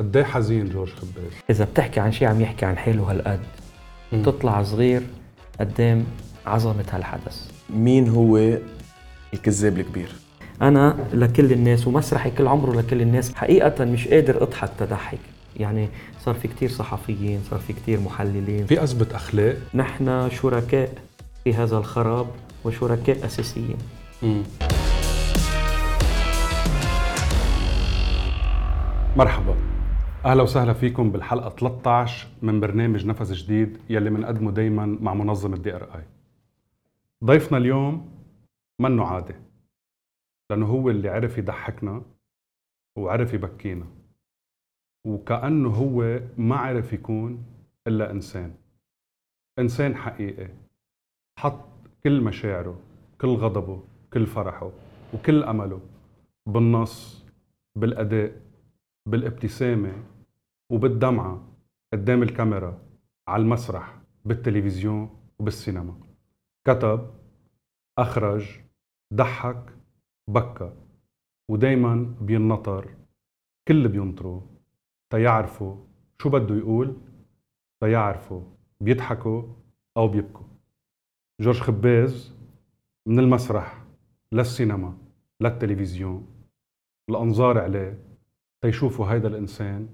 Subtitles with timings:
[0.00, 3.40] قد إيه حزين جورج خباز إذا بتحكي عن شيء عم يحكي عن حاله هالقد
[4.24, 5.02] تطلع صغير
[5.60, 6.04] قدام
[6.46, 7.50] عظمة هالحدث.
[7.70, 8.58] مين هو
[9.34, 10.12] الكذاب الكبير؟
[10.62, 15.18] أنا لكل الناس ومسرحي كل عمره لكل الناس حقيقة مش قادر أضحك تضحك.
[15.56, 15.88] يعني
[16.24, 18.66] صار في كتير صحفيين صار في كتير محللين.
[18.66, 20.92] في أزمة أخلاق؟ نحن شركاء
[21.44, 22.26] في هذا الخراب
[22.64, 23.78] وشركاء أساسيين.
[29.16, 29.69] مرحبا.
[30.24, 35.74] أهلا وسهلا فيكم بالحلقة 13 من برنامج نفس جديد يلي بنقدمه دايما مع منظمة دي
[35.76, 36.04] إر آي.
[37.24, 38.10] ضيفنا اليوم
[38.80, 39.34] منه عادي
[40.50, 42.02] لأنه هو اللي عرف يضحكنا
[42.98, 43.86] وعرف يبكينا
[45.06, 47.44] وكأنه هو ما عرف يكون
[47.86, 48.54] إلا إنسان.
[49.58, 50.48] إنسان حقيقي
[51.38, 51.64] حط
[52.04, 52.80] كل مشاعره
[53.20, 54.70] كل غضبه كل فرحه
[55.14, 55.80] وكل أمله
[56.46, 57.24] بالنص
[57.76, 58.32] بالأداء
[59.06, 60.04] بالابتسامة
[60.72, 61.56] وبالدمعة
[61.92, 62.82] قدام الكاميرا
[63.28, 66.00] على المسرح بالتلفزيون وبالسينما.
[66.66, 67.10] كتب
[67.98, 68.60] أخرج
[69.14, 69.76] ضحك
[70.28, 70.72] بكى.
[71.50, 72.94] ودايما بينطر
[73.68, 74.42] كل بينطروا.
[75.10, 75.76] تيعرفوا
[76.22, 76.96] شو بده يقول
[77.80, 78.42] تيعرفوا
[78.80, 79.42] بيضحكوا
[79.96, 80.46] أو بيبكوا.
[81.40, 82.34] جورج خباز
[83.06, 83.84] من المسرح
[84.32, 84.98] للسينما
[85.40, 86.26] للتلفزيون.
[87.10, 88.09] الأنظار عليه
[88.64, 89.88] تيشوفوا هيدا الإنسان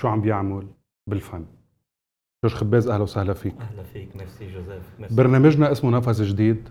[0.00, 0.66] شو عم بيعمل
[1.10, 1.44] بالفن.
[2.44, 3.54] جورج خباز أهلا وسهلا فيك.
[3.60, 4.16] أهلا فيك.
[4.16, 4.82] ميرسي جوزيف.
[4.98, 5.14] ميرسي.
[5.14, 6.68] برنامجنا اسمه نفس جديد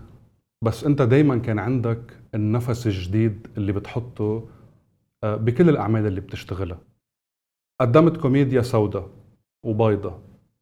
[0.64, 4.48] بس أنت دايما كان عندك النفس الجديد اللي بتحطه
[5.24, 6.78] آه، بكل الأعمال اللي بتشتغلها.
[7.80, 9.10] قدمت كوميديا سوداء
[9.64, 10.18] وبيضة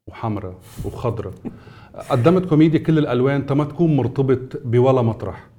[0.07, 1.33] وحمراء وخضراء.
[2.11, 5.49] قدمت كوميديا كل الألوان تما تكون مرتبط بولا مطرح.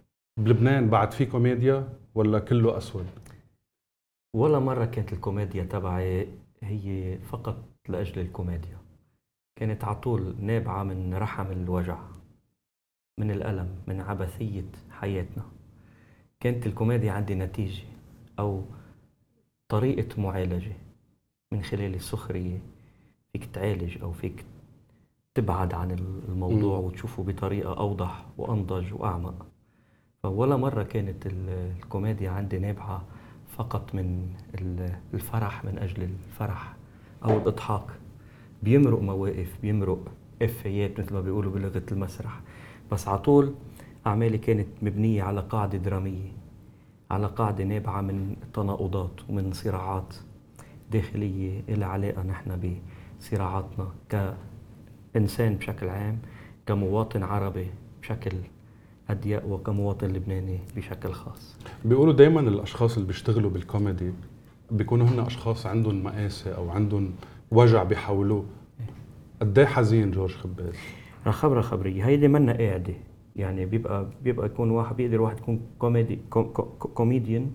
[0.41, 3.07] بلبنان بعد في كوميديا ولا كله أسود؟
[4.35, 6.29] ولا مرة كانت الكوميديا تبعي
[6.63, 7.57] هي فقط
[7.89, 8.79] لأجل الكوميديا.
[9.57, 11.99] كانت على طول نابعة من رحم الوجع
[13.19, 15.45] من الألم من عبثية حياتنا.
[16.41, 17.85] كانت الكوميديا عندي نتيجة
[18.39, 18.63] أو
[19.69, 20.73] طريقة معالجة
[21.53, 22.59] من خلال السخرية.
[23.33, 24.45] فيك تعالج أو فيك
[25.35, 25.91] تبعد عن
[26.29, 29.47] الموضوع وتشوفه بطريقة أوضح وأنضج وأعمق.
[30.23, 33.05] فولا مرة كانت الكوميديا عندي نابعة
[33.57, 34.29] فقط من
[35.15, 36.77] الفرح من أجل الفرح
[37.25, 37.87] أو الإضحاك.
[38.63, 40.13] بيمرق مواقف بيمرق
[40.43, 42.41] إفيات مثل ما بيقولوا بلغة المسرح.
[42.93, 43.55] بس على طول
[44.07, 46.33] أعمالي كانت مبنية على قاعدة درامية
[47.11, 50.15] على قاعدة نابعة من تناقضات ومن صراعات
[50.91, 52.79] داخلية إلى علاقة نحن
[53.21, 53.89] بصراعاتنا
[55.15, 56.19] كإنسان بشكل عام
[56.67, 57.67] كمواطن عربي
[58.03, 58.37] بشكل
[59.11, 61.57] أضيق وكمواطن لبناني بشكل خاص.
[61.85, 64.13] بيقولوا دائما الأشخاص اللي بيشتغلوا بالكوميدي
[64.71, 67.13] بيكونوا هن أشخاص عندهم مقاسه أو عندهم
[67.51, 68.45] وجع بيحولوه
[69.41, 70.75] قد إيه حزين جورج خباز
[71.27, 72.95] خبره خبريه هيدي منا قاعدة.
[73.37, 76.19] يعني بيبقى بيبقى يكون واحد بيقدر واحد يكون كوميدي
[76.79, 77.51] كوميديان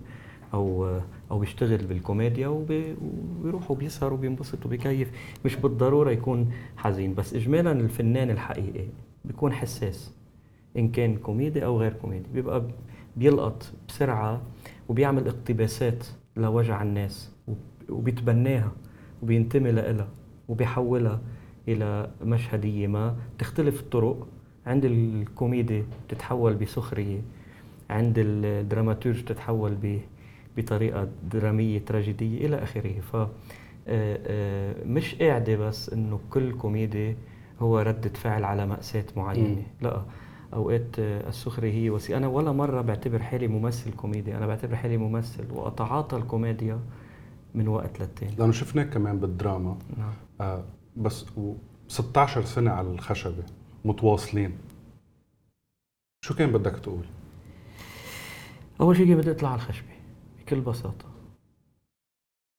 [0.54, 0.98] أو
[1.30, 5.10] أو بيشتغل بالكوميديا وبيروح وبيسهر وبينبسط وبيكيف.
[5.44, 8.86] مش بالضرورة يكون حزين بس اجمالا الفنان الحقيقي
[9.24, 10.12] بيكون حساس.
[10.78, 12.24] إن كان كوميدي أو غير كوميدي.
[12.34, 12.62] بيبقى
[13.16, 14.42] بيلقط بسرعة
[14.88, 16.06] وبيعمل اقتباسات
[16.36, 17.32] لوجع الناس
[17.88, 18.72] وبيتبناها
[19.22, 20.08] وبينتمي لها
[20.48, 21.20] وبيحولها
[21.68, 24.26] إلى مشهدية ما تختلف الطرق.
[24.66, 27.20] عند الكوميدي بتتحول بسخرية
[27.90, 29.76] عند الدراماتورج بتتحول
[30.56, 33.00] بطريقة درامية تراجيدية إلى آخره.
[33.00, 33.28] ف آه،
[33.88, 37.16] آه، مش قاعدة بس إنه كل كوميدي
[37.60, 39.62] هو ردة فعل على مأساة معينة.
[39.80, 40.02] لا.
[40.54, 42.18] أوقات السخرية هي وسيلة.
[42.18, 44.36] أنا ولا مرة بعتبر حالي ممثل كوميدي.
[44.36, 46.80] أنا بعتبر حالي ممثل وأتعاطى الكوميديا
[47.54, 48.34] من وقت للتاني.
[48.36, 49.78] لأنه شفناك كمان بالدراما.
[49.96, 50.12] نعم.
[50.40, 50.64] آه
[50.96, 51.54] بس و
[51.88, 53.44] 16 سنة على الخشبة
[53.84, 54.52] متواصلين.
[56.24, 57.04] شو كان بدك تقول؟
[58.80, 59.92] أول شيء بدي أطلع على الخشبة
[60.38, 61.04] بكل بساطة.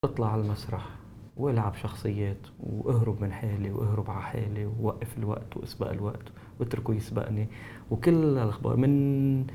[0.04, 0.90] أطلع على المسرح
[1.38, 6.24] وألعب شخصيات وأهرب من حالي وأهرب على حالي ووقف الوقت وأسبق الوقت
[6.60, 7.48] واتركه يسبقني.
[7.94, 9.46] وكل الأخبار من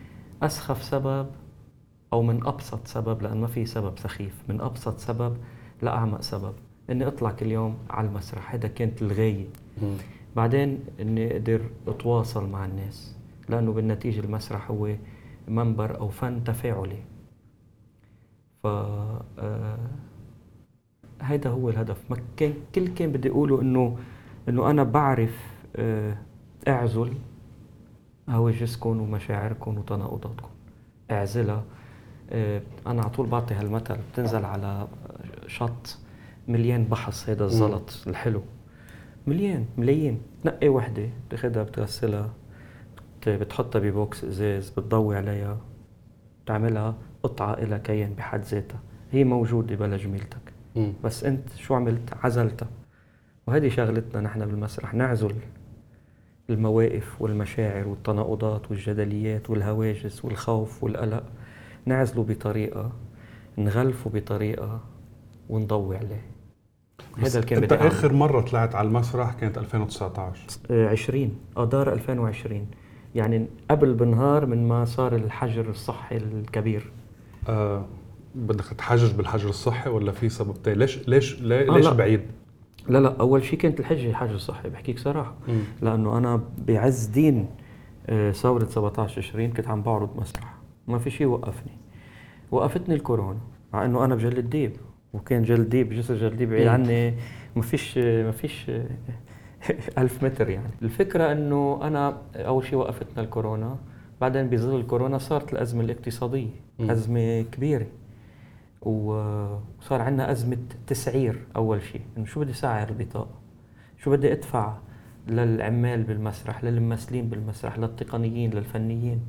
[0.43, 1.27] أسخف سبب
[2.13, 5.37] أو من أبسط سبب لأن ما في سبب سخيف من أبسط سبب
[5.83, 6.55] لأعمق سبب.
[6.91, 9.47] إني أطلع كل يوم على المسرح هذا كانت الغاية.
[10.37, 13.17] بعدين إني أقدر أتواصل مع الناس
[13.49, 14.95] لأنه بالنتيجة المسرح هو
[15.49, 17.03] منبر أو فن تفاعلي.
[18.63, 19.79] ف آه
[21.23, 22.11] هيدا هو الهدف.
[22.11, 23.99] ما كان كل كان بدي أقوله انه
[24.49, 25.47] إنه أنا بعرف
[25.77, 26.19] آه
[26.69, 27.15] أعزل.
[28.29, 30.49] هواجسكم ومشاعركم وتناقضاتكم.
[31.11, 31.65] اعزلها.
[32.31, 33.97] آه أنا على طول بعطي هالمثل.
[34.13, 34.89] بتنزل على
[35.47, 35.99] شط
[36.49, 38.43] مليان بحص هذا الزلط الحلو.
[39.27, 40.21] مليان ملايين.
[40.45, 42.31] تنقي وحدة بتاخدها بتغسلها.
[43.21, 45.59] بت- بتحطها ببوكس إزاز بتضوي عليها.
[46.45, 48.81] بتعملها قطعة إلى كيان بحد ذاتها.
[49.13, 50.93] هي موجودة بلا جميلتك مم.
[51.05, 52.69] بس أنت شو عملت؟ عزلتها.
[53.47, 54.95] وهذه شغلتنا نحن بالمسرح.
[54.95, 55.35] نعزل.
[56.51, 61.23] المواقف والمشاعر والتناقضات والجدليات والهواجس والخوف والقلق.
[61.87, 62.93] نعزله بطريقة
[63.59, 64.81] نغلفه بطريقة
[65.49, 66.23] ونضوي عليه.
[67.19, 67.73] هذا اللي كان انت.
[67.73, 70.41] آخر مرة طلعت على المسرح كانت 2019
[70.71, 72.67] آه، 20 اذار 2020
[73.15, 76.93] يعني قبل بنهار من ما صار الحجر الصحي الكبير.
[77.49, 77.85] آه
[78.35, 81.87] بدك تحجج بالحجر الصحي ولا في سبب تاني؟ ليش ليش ليه آه، ليش.
[81.87, 82.21] بعيد؟
[82.89, 85.61] لا لا أول شيء كانت الحجه حجر صحي بحكيك صراحة مم.
[85.83, 87.47] لأنه أنا بعز دين
[88.07, 90.55] آه، ثورة 17 20 كنت عم بعرض مسرح
[90.89, 91.73] ما في شيء وقفني
[92.51, 93.39] وقفتني الكورونا
[93.73, 94.73] مع إنه أنا بجلد ديب
[95.13, 96.67] وكان جلد ديب جسر جلد ديب بعيد.
[96.67, 97.15] عني
[97.57, 98.71] ما فيش ما فيش
[99.99, 103.77] ألف متر يعني الفكرة أنه أنا أول شيء وقفتنا الكورونا
[104.21, 106.49] بعدين بظل الكورونا صارت الأزمة الاقتصادية.
[106.81, 107.87] أزمة كبيرة
[108.83, 112.01] وصار عندنا أزمة تسعير أول شيء.
[112.17, 113.39] إنه شو بدي سعر البطاقة
[113.99, 114.77] شو بدي أدفع
[115.29, 119.21] للعمال بالمسرح للممثلين بالمسرح للتقنيين للفنيين؟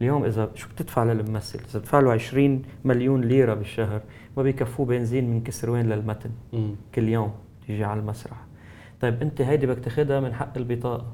[0.00, 4.02] اليوم إذا شو بتدفع للممثل؟ إذا بدفع له 20 مليون ليرة بالشهر
[4.36, 6.74] ما بيكفوه بنزين من كسروين للمتن مم.
[6.94, 7.32] كل يوم
[7.66, 8.36] تيجي على المسرح.
[9.00, 11.12] طيب أنت هيدي بدك تاخدها من حق البطاقة.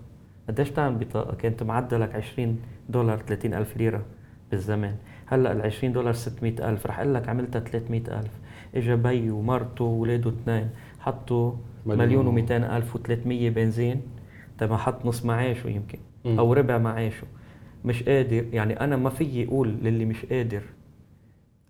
[0.48, 4.02] قديش تعمل بطاقة؟ كأنت معدلك 20 دولار 30 ألف ليرة
[4.50, 4.96] بالزمان
[5.28, 8.32] هلأ ال 20 دولار 600 ألف رح أقول لك عملتها 300 ألف.
[8.74, 10.70] اجى بي ومرته واولاده اثنين
[11.00, 11.52] حطوا
[11.86, 12.24] مليون.
[12.26, 14.02] مليون و200 ألف و300 بنزين.
[14.60, 16.38] ما حط نص معاشه يمكن مم.
[16.38, 17.26] أو ربع معاشه.
[17.84, 20.62] مش قادر يعني أنا ما فيي أقول للي مش قادر.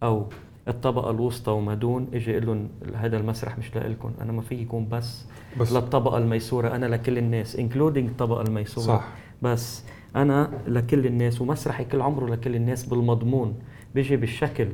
[0.02, 0.26] أو
[0.68, 4.88] الطبقة الوسطى وما دون أجي أقول لهم هذا المسرح مش لكم أنا ما في يكون
[4.88, 5.24] بس
[5.60, 8.86] بس للطبقة الميسورة أنا لكل الناس including الطبقة الميسورة.
[8.86, 9.08] صح.
[9.42, 9.84] بس
[10.16, 13.58] أنا لكل الناس ومسرحي كل عمره لكل الناس بالمضمون.
[13.94, 14.68] بيجي بالشكل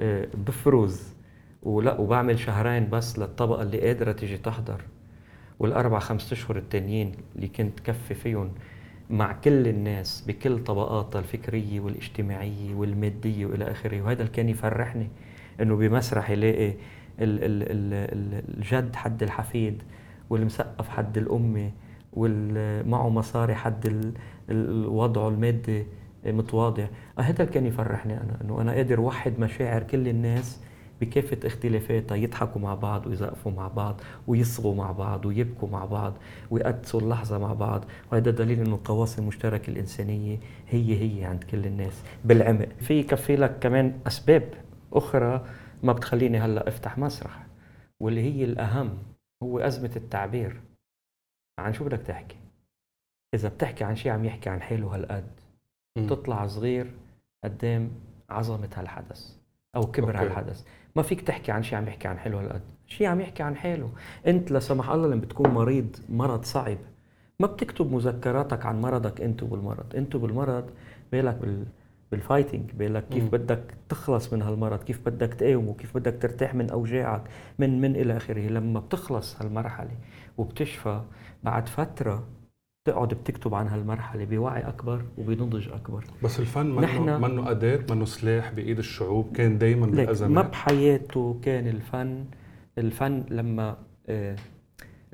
[0.00, 1.14] آه، بفرز
[1.62, 4.82] ولا وبعمل شهرين بس للطبقة اللي قادرة تيجي تحضر.
[5.58, 8.52] والأربع خمس أشهر التانيين اللي كنت كفي فيهم
[9.10, 14.00] مع كل الناس بكل طبقاتها الفكرية والاجتماعية والمادية وإلى آخره.
[14.02, 15.08] وهذا اللي كان يفرحني
[15.60, 16.74] إنه بمسرح يلاقي ال
[17.20, 19.82] ال ال ال الجد حد الحفيد
[20.30, 21.70] والمسقف حد الأمة.
[22.12, 24.12] والمعه مصاري حد ال-
[24.50, 25.86] ال- وضعه المادي
[26.26, 26.86] متواضع.
[27.18, 30.60] آه، هذا كان يفرحني أنا إنه أنا قادر وحد مشاعر كل الناس
[31.00, 36.14] بكافة اختلافاتها يضحكوا مع بعض ويزقفوا مع بعض ويصغوا مع بعض ويبكوا مع بعض
[36.50, 37.84] ويقدسوا اللحظة مع بعض.
[38.12, 40.38] وهذا دليل إنه القواسم المشتركة الإنسانية
[40.68, 42.68] هي هي عند كل الناس بالعمق.
[42.80, 44.48] في يكفي لك كمان أسباب
[44.92, 45.44] أخرى
[45.82, 47.46] ما بتخليني هلأ أفتح مسرح
[48.00, 48.98] واللي هي الأهم
[49.42, 50.60] هو أزمة التعبير.
[51.58, 52.36] عن شو بدك تحكي
[53.34, 55.24] إذا بتحكي عن شيء عم يحكي عن حاله هالقد.
[56.08, 56.90] تطلع صغير
[57.44, 57.90] قدام
[58.30, 59.36] عظمة هالحدث
[59.76, 60.18] أو كبر أوكي.
[60.26, 60.64] هالحدث
[60.96, 63.90] ما فيك تحكي عن شيء عم يحكي عن حاله هالقد شيء عم يحكي عن حاله
[64.26, 66.78] أنت لا سمح الله لما بتكون مريض مرض صعب
[67.40, 70.70] ما بتكتب مذكراتك عن مرضك أنت بالمرض أنت بالمرض
[71.12, 71.64] بالك بال
[72.12, 73.30] بالفايتنج بالك كيف مم.
[73.30, 77.22] بدك تخلص من هالمرض كيف بدك تقاومه كيف بدك ترتاح من أوجاعك
[77.58, 79.96] من من إلى آخره لما بتخلص هالمرحلة
[80.38, 81.02] وبتشفى
[81.42, 82.26] بعد فترة
[82.84, 86.04] تقعد بتكتب عن هالمرحلة بوعي أكبر وبنضج أكبر.
[86.22, 91.40] بس الفن منه نحن- منه أداة منه سلاح بإيد الشعوب كان دايما ليك ما بحياته
[91.42, 92.24] كان الفن
[92.78, 93.76] الفن لما
[94.08, 94.36] آه،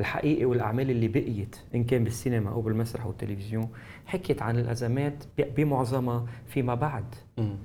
[0.00, 3.68] الحقيقة والأعمال اللي بقيت إن كان بالسينما أو بالمسرح أو التلفزيون
[4.06, 7.04] حكيت عن الأزمات ب- بمعظمها فيما بعد.
[7.38, 7.56] مم.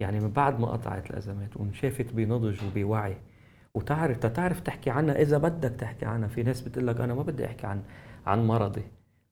[0.00, 3.16] يعني من بعد ما قطعت الأزمات وانشافت بنضج وبوعي.
[3.74, 6.28] وتعرف تتعرف تحكي عنها إذا بدك تحكي عنها.
[6.28, 7.82] في ناس بتقول لك أنا ما بدي أحكي عن
[8.26, 8.82] عن مرضي.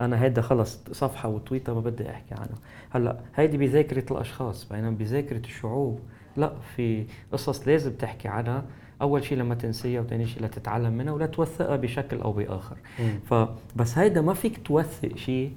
[0.00, 2.58] أنا هيدا خلص صفحة وتويتة ما بدي أحكي عنها
[2.90, 6.00] هلأ هيدي بذاكرة الأشخاص بينما بذاكرة الشعوب.
[6.36, 8.64] لا في قصص لازم تحكي عنها.
[9.02, 12.76] أول شيء لما تنسيها وثاني شيء لتتعلم منها ولا توثقها بشكل أو بآخر.
[13.00, 13.20] مم.
[13.26, 15.52] فبس هيدا ما فيك توثق شيء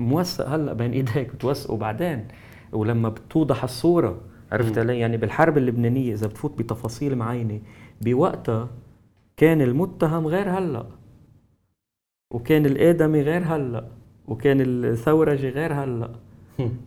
[0.00, 2.28] موثق هلأ بين إيديك بتوثقه بعدين.
[2.72, 4.20] ولما بتوضح الصورة
[4.52, 4.78] عرفت.
[4.78, 7.60] علي؟ يعني بالحرب اللبنانية إذا بتفوت بتفاصيل معينة
[8.00, 8.68] بوقتها
[9.36, 10.86] كان المتهم غير هلأ.
[12.34, 13.84] وكان الآدمي غير هلأ
[14.28, 16.10] وكان الثورجي غير هلأ.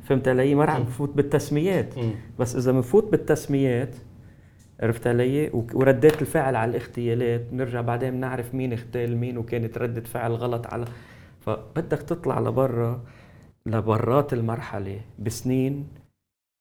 [0.04, 0.82] فهمت علي؟ ما رح مم.
[0.82, 1.94] نفوت بالتسميات.
[2.40, 3.96] بس إذا بنفوت بالتسميات
[4.80, 10.32] عرفت علي؟ وردات الفعل على الاغتيالات بنرجع بعدين بنعرف مين اغتال مين وكانت ردة فعل
[10.32, 10.86] غلط على.
[11.40, 13.04] فبدك تطلع لبرا
[13.66, 15.88] لبرات المرحلة بسنين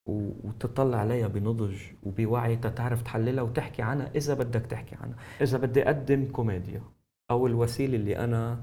[0.08, 5.16] وتطلع عليها بنضج وبوعي تتعرف تحللها وتحكي عنها إذا بدك تحكي عنها.
[5.40, 6.82] إذا بدي أقدم كوميديا
[7.30, 8.58] أو الوسيلة اللي أنا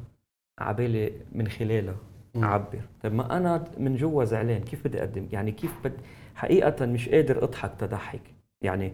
[0.59, 1.95] عبالي من خلالها.
[2.35, 2.81] أعبر.
[3.03, 5.93] طيب ما أنا من جوا زعلان كيف بدي أقدم؟ يعني كيف بد؟
[6.35, 8.21] حقيقة مش قادر أضحك تضحك.
[8.61, 8.93] يعني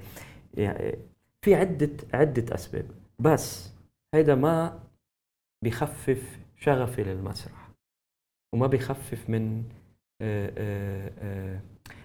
[0.53, 0.95] يعني
[1.41, 2.85] في عدة عدة أسباب.
[3.19, 3.73] بس
[4.13, 4.79] هيدا ما
[5.63, 7.69] بخفف شغفي للمسرح
[8.53, 9.63] وما بخفف من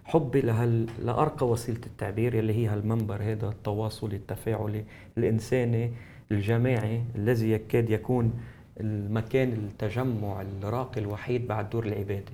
[0.05, 4.85] حبي لهال لأرقى وسيلة التعبير اللي هي هالمنبر هذا التواصلي التفاعلي
[5.19, 5.93] الإنساني
[6.31, 8.41] الجماعي الذي يكاد يكون
[8.81, 12.33] المكان التجمع الراقي الوحيد بعد دور العبادة.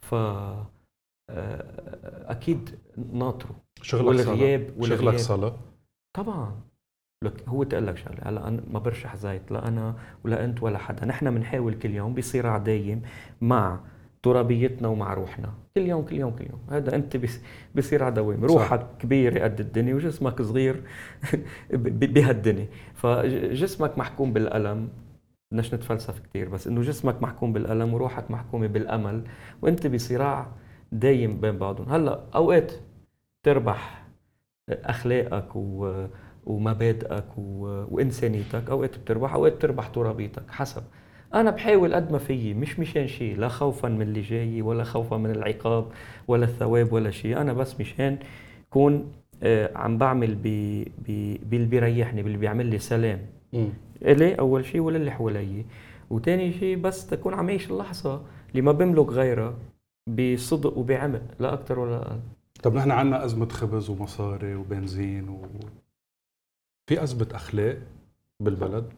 [0.00, 1.64] ف آه،
[2.32, 2.70] أكيد
[3.12, 4.30] ناطره شغلك صلاة.
[4.32, 5.56] والغياب شغلك والغياب صلاة.
[6.16, 6.60] طبعا.
[7.24, 9.94] لك هو تقول لك شغلة هلا أنا ما برشح زيت لا أنا
[10.24, 11.04] ولا أنت ولا حدا.
[11.04, 13.02] نحن بنحاول كل يوم بصراع دايم
[13.40, 13.80] مع
[14.22, 15.52] ترابيتنا ومع روحنا.
[15.76, 16.60] كل يوم كل يوم كل يوم.
[16.70, 17.16] هذا أنت
[17.76, 20.82] بصراع دوامي روحك كبيرة قد الدنيا وجسمك صغير
[22.14, 22.68] بهالدنيا.
[22.94, 24.88] فجسمك محكوم بالألم.
[25.50, 29.22] بدناش نتفلسف كثير بس إنه جسمك محكوم بالألم وروحك محكومة بالأمل
[29.62, 30.46] وإنت بصراع
[30.92, 31.88] دايم بين بعضهم.
[31.88, 32.72] هلأ أوقات
[33.42, 34.06] تربح
[34.70, 36.06] أخلاقك و
[36.46, 37.84] ومبادئك و...
[37.90, 40.82] وإنسانيتك أوقات بتربح أوقات بتربح ترابيتك حسب.
[41.34, 45.16] أنا بحاول قد ما فيي مش مشان شيء لا خوفا من اللي جاي ولا خوفا
[45.16, 45.86] من العقاب
[46.28, 48.18] ولا الثواب ولا شيء أنا بس مشان
[48.70, 49.12] كون
[49.42, 50.42] آه، عم بعمل ب...
[51.08, 51.36] ب...
[51.50, 53.18] باللي بيريحني باللي بيعمل لي سلام.
[54.02, 54.08] مم.
[54.08, 55.64] إلي أول شيء وللي حوالي
[56.10, 59.54] وتاني شيء بس تكون عم عيش اللحظة اللي ما بملك غيرها
[60.08, 62.20] بصدق وبعمق لا أكثر ولا أقل
[62.62, 65.42] طب نحن عنا أزمة خبز ومصاري وبنزين و
[66.86, 67.78] في أزمة أخلاق
[68.40, 68.92] بالبلد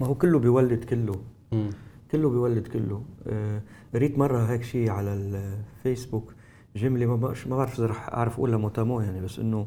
[0.00, 1.14] ما هو كله بيولد كله
[1.52, 1.70] مم.
[2.10, 3.62] كله بيولد كله آه،
[3.94, 6.34] قريت مرة هيك شيء على الفيسبوك
[6.76, 9.66] جملة ما ما بعرف إذا رح أعرف أقولها متى يعني بس إنه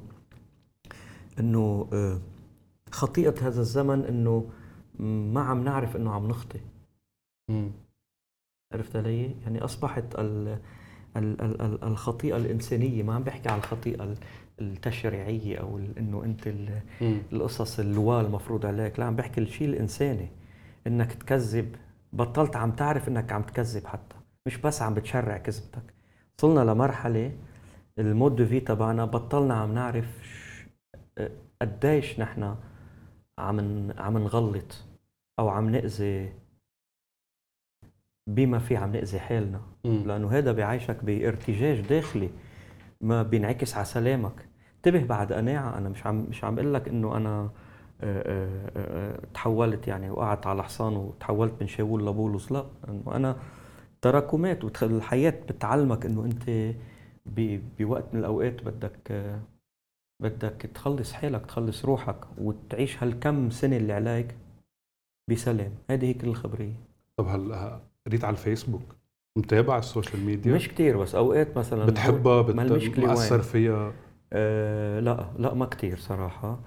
[1.39, 2.19] إنه آه،
[2.91, 4.45] خطيئة هذا الزمن إنه
[4.99, 6.59] ما عم نعرف إنه عم نخطي.
[8.73, 10.47] عرفت علي؟ يعني أصبحت ال
[11.17, 14.17] ال ال ال الخطيئة الإنسانية ما عم بحكي على الخطيئة ال-
[14.61, 16.47] التشريعية أو إنه أنت.
[17.33, 20.29] القصص اللواء المفروض عليك لا عم بحكي الشيء الإنساني
[20.87, 21.75] إنك تكذب
[22.13, 25.93] بطلت عم تعرف إنك عم تكذب حتى مش بس عم بتشرع كذبتك
[26.39, 27.31] وصلنا لمرحلة
[27.99, 30.05] المود في تبعنا بطلنا عم نعرف
[31.61, 32.55] قديش نحن
[33.41, 34.83] عم عم نغلط
[35.39, 36.33] أو عم نأذي
[38.27, 39.61] بما في عم نأذي حالنا.
[39.85, 40.03] مم.
[40.07, 42.29] لأنه هذا بيعيشك بارتجاج داخلي
[43.01, 44.47] ما بينعكس على سلامك.
[44.77, 47.49] انتبه بعد قناعة أنا مش عم مش عم أقول لك إنه أنا
[48.03, 53.35] آه، آه، آه، تحولت يعني وقعت على حصان وتحولت من شاول لبولس لا إنه أنا
[54.01, 56.75] تراكمات وتخ- الحياة بتعلمك إنه أنت
[57.79, 59.31] بوقت من الأوقات بدك
[60.21, 64.35] بدك تخلص حالك تخلص روحك وتعيش هالكم سنة اللي عليك
[65.29, 65.71] بسلام.
[65.89, 66.73] هذه هي كل الخبرية.
[67.17, 68.95] طب هلا قريت على الفيسبوك؟
[69.37, 72.55] متابع السوشيال ميديا؟ مش كتير بس أوقات مثلا بتحبها؟ بت...
[72.55, 73.93] مأثر وين؟ فيها؟
[74.33, 76.59] آه لا لا ما كتير صراحة.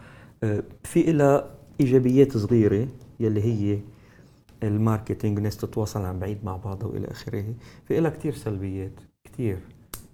[0.43, 2.89] آه في إلها إيجابيات صغيرة
[3.21, 3.79] يلي هي
[4.63, 7.55] الماركتينج الناس تتواصل عن بعيد مع بعضها وإلى آخره.
[7.85, 9.59] في إلها كتير سلبيات كتير.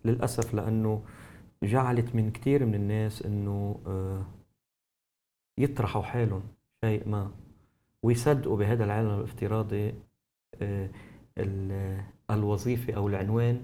[0.05, 1.03] للأسف لأنه
[1.63, 4.25] جعلت من كتير من الناس إنه آه
[5.59, 6.43] يطرحوا حالهم
[6.85, 7.31] شيء ما
[8.03, 9.95] ويصدقوا بهذا العالم الافتراضي
[10.63, 10.91] آه
[11.39, 12.01] ال-
[12.31, 13.61] الوظيفة أو العنوان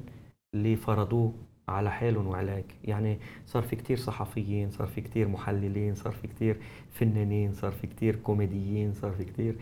[0.54, 1.32] اللي فرضوه
[1.68, 6.56] على حالهم وعليك يعني صار في كتير صحفيين صار في كتير محللين صار في كتير
[6.90, 9.56] فنانين صار في كتير كوميديين صار في كتير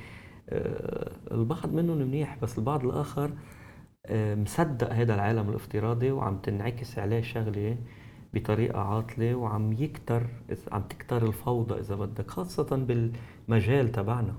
[0.49, 3.31] آه، البعض منهم منيح بس البعض الآخر
[4.11, 7.77] مصدق هذا العالم الافتراضي وعم تنعكس عليه شغلة
[8.35, 10.23] بطريقة عاطلة وعم يكتر
[10.73, 12.77] عم تكتر الفوضى إذا بدك خاصة
[13.49, 14.35] بالمجال تبعنا.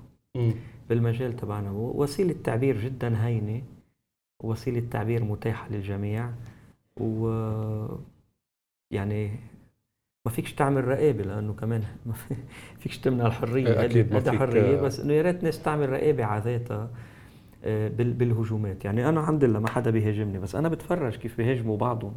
[0.90, 1.72] بالمجال تبعنا.
[1.72, 3.62] وسيلة تعبير جدا هينة.
[4.44, 6.30] وسيلة تعبير متاحة للجميع.
[7.00, 7.28] و
[8.92, 9.32] يعني
[10.26, 12.36] ما فيكش تعمل رقابة لأنه كمان ما في-
[12.80, 13.68] فيكش تمنع الحرية.
[13.68, 16.90] إيه، أكيد ما فيك- حرية بس إنه يا ريت الناس تعمل رقابة على ذاتها
[17.64, 18.86] آه، بال- بالهجومات.
[18.86, 22.14] يعني أنا الحمد لله ما حدا بيهاجمني بس أنا بتفرج كيف بيهاجموا بعضهم.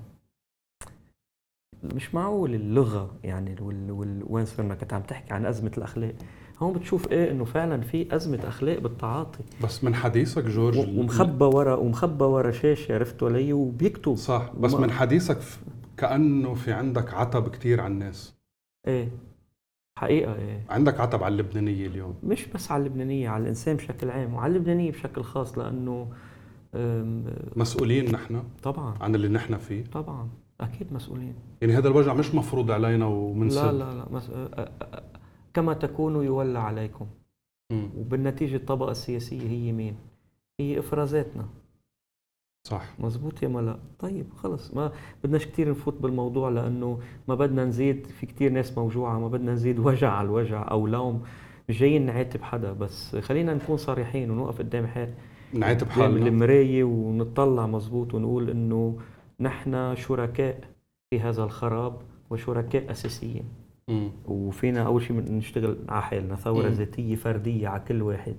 [1.83, 3.91] مش معقول اللغة يعني وال...
[3.91, 4.23] وال...
[4.27, 6.15] وين صرنا كنت عم تحكي عن أزمة الأخلاق.
[6.61, 9.39] هون بتشوف إيه؟ إنه فعلا في أزمة أخلاق بالتعاطي.
[9.65, 14.15] بس من حديثك جورج ومخبى ورا ومخبى ورا شاشة عرفت علي وبيكتب.
[14.15, 15.39] صح بس وما- من حديثك
[15.97, 18.35] كأنه في عندك عتب كتير على الناس.
[18.87, 19.09] إيه.
[19.99, 20.65] حقيقة إيه.
[20.71, 22.15] عندك عتب على اللبنانية اليوم.
[22.23, 26.09] مش بس على اللبنانية على الإنسان بشكل عام وعلى اللبنانية بشكل خاص لأنه
[27.57, 28.95] مسؤولين نحن طبعا.
[29.01, 29.85] عن اللي نحن فيه.
[29.85, 30.29] طبعا.
[30.61, 31.35] أكيد مسؤولين.
[31.61, 34.31] يعني هذا الوجع مش مفروض علينا ومنسد لا لا لا مس...
[35.55, 37.07] كما تكونوا يولى عليكم.
[37.73, 37.91] مم.
[37.99, 39.97] وبالنتيجة الطبقة السياسية هي مين؟
[40.61, 41.47] هي إفرازاتنا.
[42.69, 43.01] صح.
[43.01, 44.75] مزبوط يا ملا؟ طيب خلص.
[44.75, 44.93] ما
[45.25, 49.79] بدناش كتير نفوت بالموضوع لأنه ما بدنا نزيد في كتير ناس موجوعة ما بدنا نزيد
[49.79, 51.23] وجع على الوجع أو لوم.
[51.69, 53.17] مش جايين نعاتب حدا بس.
[53.17, 55.15] خلينا نكون صريحين ونوقف قدام حال
[55.55, 56.27] نعاتب حالنا.
[56.27, 58.99] المراية ونطلع مزبوط ونقول إنه
[59.41, 60.61] نحن شركاء
[61.11, 63.45] في هذا الخراب وشركاء أساسيين.
[63.89, 64.11] مم.
[64.27, 66.75] وفينا أول شيء نشتغل على حالنا ثورة مم.
[66.75, 68.35] ذاتية فردية على كل واحد.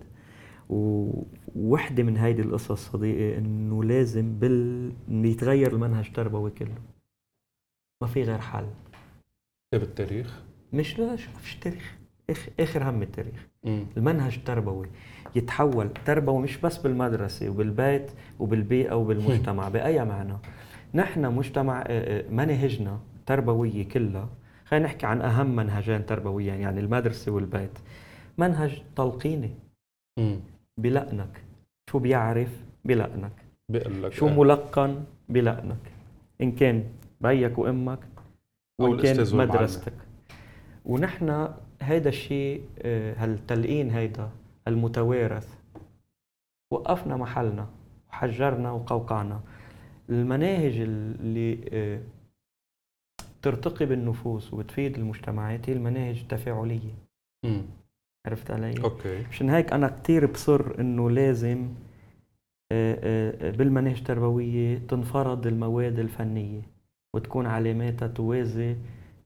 [0.69, 6.75] ووحدة من هيدي القصص صديقي إنه لازم بال يتغير المنهج التربوي كله.
[8.01, 8.65] ما في غير حل.
[9.71, 10.41] كتاب التاريخ؟
[10.73, 11.95] مش لا شو فيش تاريخ.
[12.29, 13.47] آخر, آخر هم التاريخ.
[13.63, 13.85] مم.
[13.97, 14.87] المنهج التربوي
[15.35, 20.33] يتحول تربوي مش بس بالمدرسة وبالبيت وبالبيئة وبالمجتمع بأي معنى.
[20.93, 24.29] نحن مجتمع آه، آه، مناهجنا تربوية كلها.
[24.65, 27.79] خلينا نحكي عن أهم منهجين تربويين يعني المدرسة والبيت.
[28.37, 29.51] منهج تلقيني.
[30.77, 31.43] بلقنك.
[31.89, 33.31] شو بيعرف؟ بلقنك.
[33.69, 34.33] بقول لك شو آه.
[34.39, 35.91] ملقن؟ بلقنك.
[36.41, 36.83] إن كان
[37.21, 37.99] بيك وأمك
[38.79, 39.17] أو وإن كان.
[39.33, 39.93] مدرستك.
[40.85, 41.47] ونحن
[41.81, 42.63] هيدا الشيء
[43.17, 44.29] هالتلقين هيدا
[44.67, 45.47] المتوارث
[46.71, 47.67] وقفنا محلنا
[48.09, 49.41] وحجرنا وقوقعنا.
[50.09, 52.01] المناهج اللي آه،
[53.41, 56.93] ترتقي بالنفوس وبتفيد المجتمعات هي المناهج التفاعلية
[57.45, 57.61] مم.
[58.25, 61.67] عرفت علي؟ أوكي مشان هيك أنا كتير بصر إنه لازم
[62.71, 66.61] آه، آه، بالمناهج التربوية تنفرض المواد الفنية
[67.15, 68.75] وتكون علاماتها توازي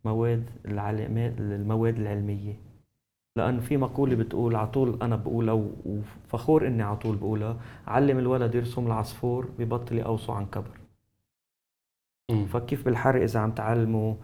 [0.05, 2.53] مواد العلامات المواد العلمية
[3.35, 8.55] لأنه في مقولة بتقول على طول أنا بقولها وفخور إني على طول بقولها علم الولد
[8.55, 10.77] يرسم العصفور ببطل يقوصه عن كبر.
[12.31, 12.45] مم.
[12.45, 14.15] فكيف بالحر إذا عم تعلموا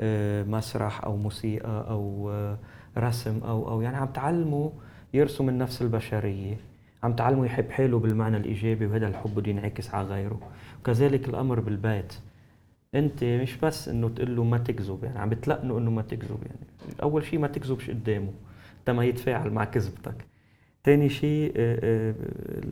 [0.00, 2.58] آه، مسرح أو موسيقى أو آه،
[2.98, 4.70] رسم أو أو يعني عم تعلموا
[5.14, 6.56] يرسم النفس البشرية.
[7.02, 10.40] عم تعلموا يحب حاله بالمعنى الإيجابي وهذا الحب بده ينعكس على غيره.
[10.80, 12.14] وكذلك الأمر بالبيت.
[12.94, 16.66] أنت مش بس إنه تقول له ما تكذب يعني عم بتلقنه إنه ما تكذب يعني.
[17.02, 18.32] أول شيء ما تكذبش قدامه.
[18.86, 20.24] تما يتفاعل مع كذبتك.
[20.84, 22.14] تاني شيء آه، آه،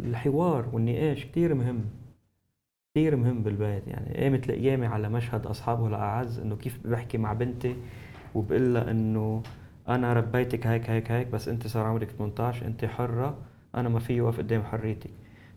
[0.08, 1.84] الحوار والنقاش كتير مهم.
[2.94, 7.76] كثير مهم بالبيت يعني قامت الايامي على مشهد أصحابه الأعز إنه كيف بحكي مع بنتي
[8.34, 9.42] وبقول لها إنه
[9.88, 13.38] أنا ربيتك هيك هيك هيك بس أنت صار عمرك 18 أنت حرة
[13.74, 15.10] أنا ما في اوقف قدام حريتك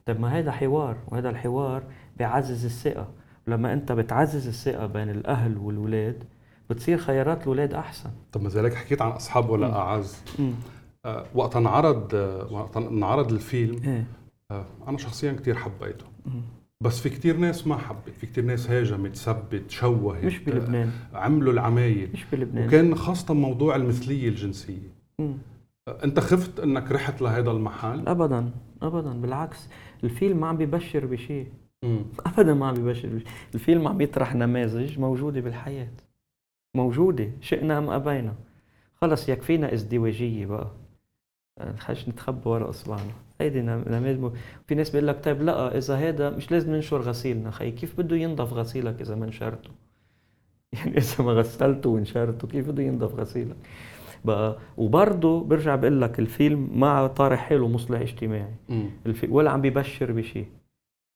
[0.06, 1.84] طب ما هذا حوار وهذا الحوار
[2.18, 3.08] بيعزز الثقة.
[3.48, 6.24] لما أنت بتعزز الثقة بين الأهل والولاد
[6.70, 8.10] بتصير خيارات الأولاد أحسن.
[8.32, 9.74] طب ما ذلك حكيت عن أصحاب ولا مم.
[9.74, 10.24] أعز.
[11.06, 14.06] آه، وقت انعرض آه، وقت انعرض الفيلم إيه.
[14.52, 16.06] آه، أنا شخصيا كتير حبيته.
[16.26, 16.42] مم.
[16.82, 20.92] بس في كتير ناس ما حبت في كتير ناس هاجمت سبت شوهت مش بلبنان.
[21.14, 22.10] آه، عملوا العمايل.
[22.14, 22.68] مش بلبنان.
[22.68, 24.94] وكان خاصة موضوع المثلية الجنسية.
[25.20, 25.38] مم.
[25.88, 28.52] آه، أنت خفت إنك رحت لهذا المحل؟ ابدا
[28.82, 29.70] ابدا بالعكس.
[30.04, 31.48] الفيلم ما عم بيبشر بشيء.
[32.26, 35.88] ابدا ما عم ببشر بشيء الفيلم عم بيطرح نماذج موجودة بالحياة.
[36.78, 38.34] موجودة شئنا أم أبينا.
[39.02, 40.68] خلص يكفينا ازدواجية بقى.
[41.78, 43.12] خلينا نتخبى ورا أصبعنا.
[43.42, 44.32] هيدي نم- نماذج
[44.68, 47.52] في ناس بيقول لك طيب لا إذا هذا مش لازم ننشر غسيلنا.
[47.52, 49.70] خي كيف بده ينضف غسيلك إذا ما نشرته
[50.74, 53.56] يعني إذا ما غسلته ونشرته كيف بده ينضف غسيلك؟
[54.26, 58.54] بقى وبرضه برجع بقول لك الفيلم ما طارح حاله مصلح اجتماعي.
[59.30, 60.46] ولا عم بيبشر بشيء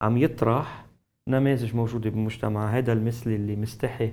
[0.02, 0.86] عم يطرح
[1.28, 4.12] نماذج موجودة بالمجتمع هذا المثلي اللي مستحي.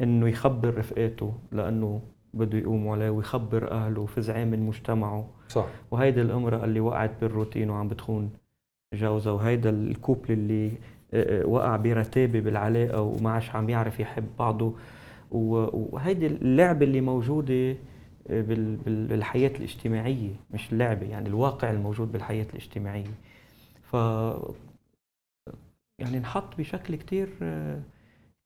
[0.00, 2.00] إنه يخبر رفقاته لأنه
[2.34, 5.28] بده يقوم عليه ويخبر أهله وفزعان من مجتمعه.
[5.48, 5.66] صح.
[5.90, 8.30] وهيدي الامرأة اللي وقعت بالروتين وعم بتخون
[8.94, 10.66] جوزها وهيدا الكوبل اللي
[11.14, 14.74] آه، آه، وقع برتابة بالعلاقة وما عادش عم يعرف يحب بعضه.
[15.30, 17.70] وهيدي اللعبة اللي موجودة
[18.28, 23.14] آه، بال- بال- بالحياة الاجتماعية مش اللعبة يعني الواقع الموجود بالحياة الاجتماعية.
[23.82, 23.94] ف
[25.98, 27.28] يعني انحط بشكل كتير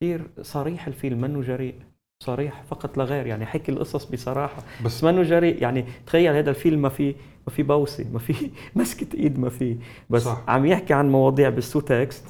[0.02, 1.74] كتير صريح الفيلم منه جريء؟
[2.22, 4.62] صريح فقط لا غير يعني حكي القصص بصراحة.
[4.84, 7.14] بس بس منه جريء؟ يعني تخيل هذا الفيلم ما في
[7.46, 9.76] ما في بوسة ما في مسكة إيد ما في.
[10.10, 10.44] بس صح.
[10.48, 12.24] عم يحكي عن مواضيع بالسو تكست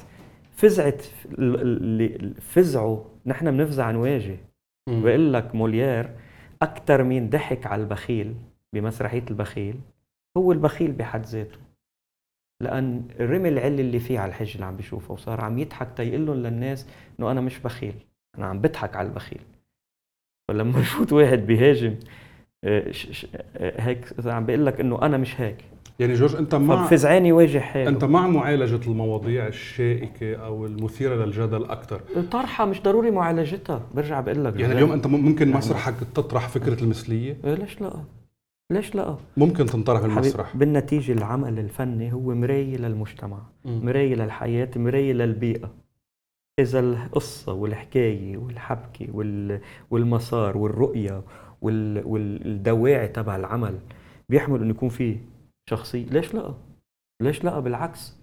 [0.55, 2.99] فزعت ال- اللي فزعوا.
[3.25, 4.37] نحن بنفزع نواجه.
[4.87, 6.09] بقول لك موليير
[6.61, 8.35] أكثر مين ضحك على البخيل
[8.73, 9.75] بمسرحية البخيل
[10.37, 11.57] هو البخيل بحد ذاته.
[12.63, 16.35] لأن رمي العله اللي فيه على الحج اللي عم بيشوفه وصار عم يضحك تيقول لهم
[16.35, 16.87] للناس
[17.19, 17.93] إنه أنا مش بخيل
[18.37, 19.41] أنا عم بضحك على البخيل.
[20.47, 21.95] فلما يفوت واحد بيهاجم
[22.63, 22.91] آه،
[23.57, 25.57] آه، هيك عم بيقول لك إنه أنا مش هيك.
[25.99, 31.65] يعني جورج أنت مع فبفزعان يواجه حاله أنت مع معالجة المواضيع الشائكة أو المثيرة للجدل
[31.65, 34.59] أكثر طرحها مش ضروري معالجتها برجع بقول لك.
[34.59, 35.51] يعني اليوم أنت ممكن.
[35.51, 37.93] مسرحك تطرح فكرة المثلية؟ إيه ليش لا؟
[38.71, 43.39] ليش لا؟ ممكن تنطرح حبيب، بالمسرح بالنتيجة العمل الفني هو مراية للمجتمع.
[43.65, 45.73] مراية للحياة مراية للبيئة.
[46.59, 49.61] إذا القصة والحكاية والحبكة وال...
[49.91, 51.23] والمسار والرؤية
[51.61, 52.05] وال...
[52.05, 53.79] والدواعي تبع العمل
[54.29, 55.17] بيحمل إنه يكون فيه
[55.69, 56.05] شخصية.
[56.05, 56.53] ليش لا؟
[57.21, 58.17] ليش لا؟ بالعكس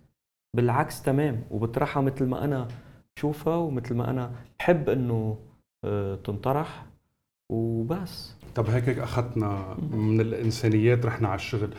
[0.56, 1.42] بالعكس تمام.
[1.50, 2.68] وبطرحها مثل ما أنا
[3.16, 5.38] بشوفها ومثل ما أنا بحب إنه
[5.84, 6.86] آه، تنطرح.
[7.50, 8.34] وبس.
[8.54, 11.70] طب هيك هيك أخذنا من الإنسانيات رحنا على الشغل.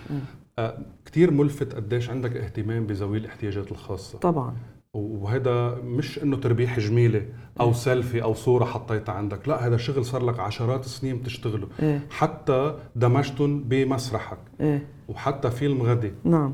[0.60, 4.20] آه كثير ملفت قديش عندك اهتمام بذوي الاحتياجات الخاصة.
[4.20, 4.56] طبعا.
[4.94, 7.26] وهذا مش إنه تربيح جميلة
[7.60, 7.74] أو مم.
[7.74, 11.68] سيلفي أو صورة حطيتها عندك لا هذا شغل صار لك عشرات السنين بتشتغله.
[11.80, 12.08] إيه.
[12.10, 14.38] حتى دمجتهم بمسرحك.
[14.60, 14.88] إيه.
[15.08, 16.12] وحتى فيلم غدي.
[16.24, 16.54] نعم.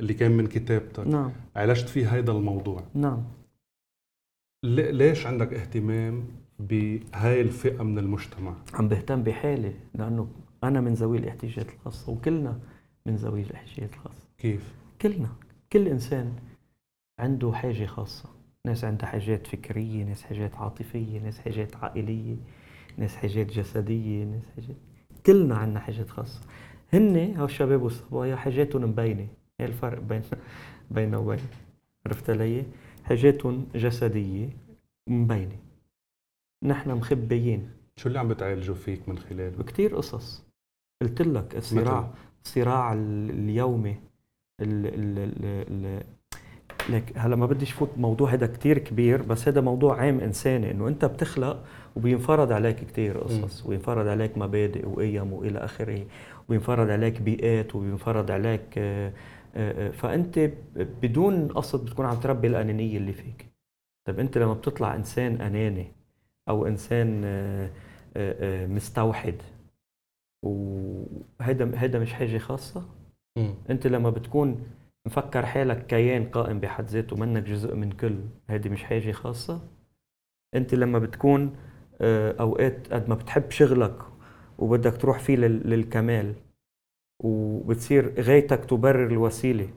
[0.00, 1.06] اللي كان من كتابتك.
[1.06, 1.32] نعم.
[1.56, 2.82] عالجت فيه هيدا الموضوع.
[2.94, 3.22] نعم.
[4.64, 6.24] ليش عندك اهتمام
[6.58, 8.54] بهاي الفئة من المجتمع.
[8.74, 10.28] عم بهتم بحالي لأنه
[10.64, 12.58] أنا من ذوي الاحتياجات الخاصة وكلنا
[13.06, 14.22] من ذوي الاحتياجات الخاصة.
[14.38, 15.28] كيف؟ كلنا.
[15.72, 16.32] كل إنسان
[17.18, 18.28] عنده حاجة خاصة.
[18.66, 22.36] ناس عندها حاجات فكرية ناس حاجات عاطفية ناس حاجات عائلية
[22.98, 24.76] ناس حاجات جسدية ناس حاجات.
[25.26, 26.40] كلنا عندنا حاجات خاصة.
[26.92, 29.26] هن هالشباب والصبايا حاجاتهم مبينة.
[29.60, 30.22] هي الفرق بين
[30.90, 31.38] بيننا وبين
[32.06, 32.64] عرفت علي؟
[33.04, 34.48] حاجاتهم جسدية
[35.06, 35.65] مبينة.
[36.66, 37.70] نحن مخبيين.
[37.96, 40.44] شو اللي عم بتعالجوا فيك من خلاله بكتير قصص.
[41.02, 42.10] قلت لك الصراع
[42.44, 43.96] الصراع ال- اليومي
[44.60, 45.18] ال ال
[45.70, 46.02] ال
[46.90, 50.88] لك هلا ما بديش فوت موضوع هذا كتير كبير بس هذا موضوع عام إنساني إنه
[50.88, 51.64] أنت بتخلق
[51.96, 56.06] وبينفرض عليك كتير قصص وينفرض عليك مبادئ وقيم وإلى آخره
[56.48, 59.12] وبينفرض عليك بيئات وبينفرض عليك آه،
[59.54, 60.50] آه، آه، فأنت
[61.02, 63.46] بدون قصد بتكون عم تربي الأنانية اللي فيك.
[64.06, 65.92] طيب أنت لما بتطلع إنسان أناني
[66.48, 67.70] أو إنسان آه،
[68.16, 69.34] آه، آه، مستوحد.
[70.42, 72.88] وهذا هذا مش حاجة خاصة؟
[73.38, 73.54] مم.
[73.70, 74.66] أنت لما بتكون
[75.06, 78.16] مفكر حالك كيان قائم بحد ذاته منك جزء من كل
[78.50, 79.60] هذه مش حاجة خاصة؟
[80.54, 81.56] أنت لما بتكون
[82.40, 83.98] أوقات قد ما بتحب شغلك
[84.58, 86.34] وبدك تروح فيه لل- للكمال
[87.24, 89.68] وبتصير غايتك تبرر الوسيلة.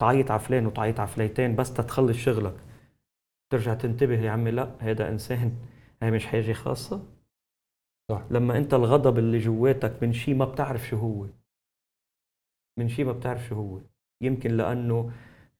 [0.00, 2.54] تعيط على فلان وتعيط على فليتين بس تتخلص شغلك.
[3.50, 5.52] ترجع تنتبه يا عمي لا هذا إنسان
[6.02, 7.06] هي مش حاجة خاصة؟
[8.10, 8.22] صح.
[8.30, 11.26] لما أنت الغضب اللي جواتك من شيء ما بتعرف شو هو.
[12.78, 13.80] من شيء ما بتعرف شو هو.
[14.22, 15.10] يمكن لأنه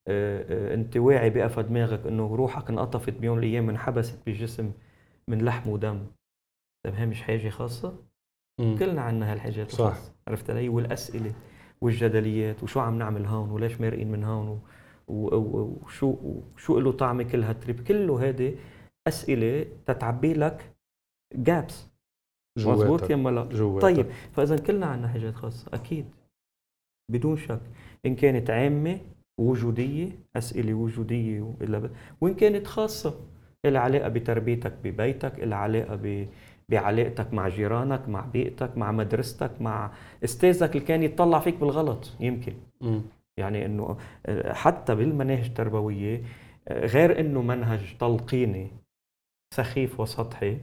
[0.09, 4.73] آه، آه، انت واعي بقفا دماغك إنه روحك انقطفت بيوم من الأيام انحبست بالجسم
[5.29, 6.07] من لحم ودم.
[6.85, 7.97] طيب هي مش حاجة خاصة؟
[8.61, 8.77] مم.
[8.79, 9.81] كلنا عنا هالحاجات صح.
[9.87, 10.13] الخاصة.
[10.29, 11.33] عرفت علي؟ والأسئلة
[11.81, 14.63] والجدليات وشو عم نعمل هون وليش مارقين من هون و-
[15.85, 16.17] وشو
[16.55, 17.81] وشو له طعمه كل هالتريب.
[17.85, 18.55] كله هذه
[19.09, 20.73] أسئلة تتعبي لك
[21.35, 21.89] جابس
[22.59, 23.11] جواتك.
[23.11, 23.83] يما لا جواتك.
[23.83, 26.05] طيب فإذا كلنا عنا حاجات خاصة أكيد.
[27.11, 27.61] بدون شك.
[28.07, 28.99] إن كانت عامة
[29.41, 31.91] وجودية أسئلة وجودية وإلا ب...
[32.21, 33.15] وإن كانت خاصة
[33.65, 36.29] لها علاقة بتربيتك ببيتك لها علاقة ب...
[36.69, 39.93] بعلاقتك مع جيرانك مع بيئتك مع مدرستك مع
[40.25, 42.53] أستاذك اللي كان يتطلع فيك بالغلط يمكن.
[42.81, 43.03] مم.
[43.37, 46.23] يعني إنه آه، حتى بالمناهج التربوية
[46.69, 48.71] آه، غير إنه منهج تلقيني
[49.55, 50.61] سخيف وسطحي.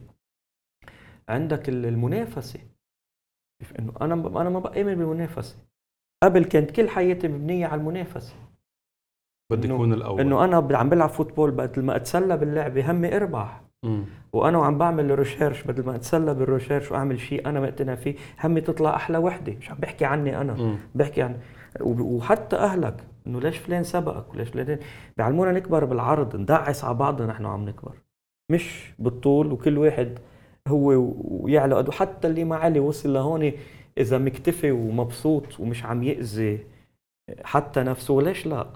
[1.30, 2.60] عندك ال- المنافسة.
[3.80, 5.58] إنه أنا أنا ما بآمن بالمنافسة.
[6.24, 8.36] قبل كانت كل حياتي مبنية على المنافسة.
[9.52, 10.22] بدي يكون الأول.
[10.22, 13.62] إنه أنا عم بلعب football بدل ما أتسلى باللعبة همي أربح.
[13.84, 14.06] مم.
[14.34, 18.62] وأنا وعم بعمل research بدل ما أتسلى بال research وأعمل شيء أنا مقتنع فيه همي
[18.62, 19.54] تطلع أحلى وحدة.
[19.54, 20.54] مش عم بحكي عني أنا.
[20.54, 20.78] مم.
[20.96, 21.40] بحكي عن
[21.82, 23.04] وحتى أهلك.
[23.28, 24.80] إنه ليش فلان سبقك؟ وليش فلان
[25.18, 27.98] بيعلمونا نكبر بالعرض ندعس على بعضنا نحن عم نكبر.
[28.52, 30.20] مش بالطول وكل واحد
[30.68, 33.52] هو ويعلى قد حتى اللي ما علي وصل لهون
[33.98, 36.68] إذا مكتفي ومبسوط ومش عم يأذي
[37.44, 38.74] حتى نفسه ليش لا.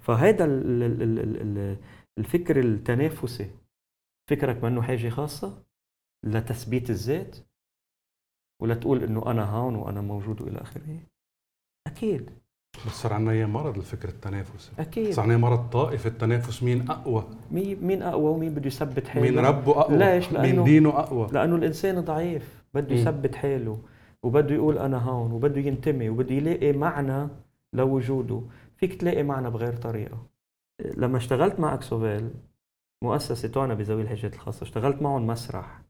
[0.00, 1.76] فهذا ال- ال- ال- ال- ال-
[2.18, 3.50] الفكر التنافسي.
[4.30, 5.62] فكرك منه حاجة خاصة
[6.24, 7.36] لتثبيت الذات
[8.62, 11.00] ولا تقول إنه أنا هون وأنا موجود وإلى آخره؟
[11.86, 12.30] أكيد.
[12.86, 14.70] بس صار إياه مرض الفكر التنافسي.
[14.78, 15.12] أكيد.
[15.12, 19.38] صار عنا مرض طائفي التنافس مين أقوى؟ مين مين أقوى ومين بده يثبت حاله؟ مين
[19.38, 22.94] ربه أقوى؟ ليش؟ مين لأنه- دينه أقوى؟ لأنه الإنسان ضعيف بده.
[22.94, 23.78] يثبت حاله
[24.22, 27.28] وبده يقول أنا هون وبده ينتمي وبده يلاقي معنى
[27.72, 28.40] لوجوده.
[28.76, 30.18] فيك تلاقي معنى بغير طريقة.
[30.96, 32.30] لما اشتغلت مع أكسوفيل
[33.04, 35.80] مؤسسة تعنى بذوي الحاجات الخاصة اشتغلت معهم مسرح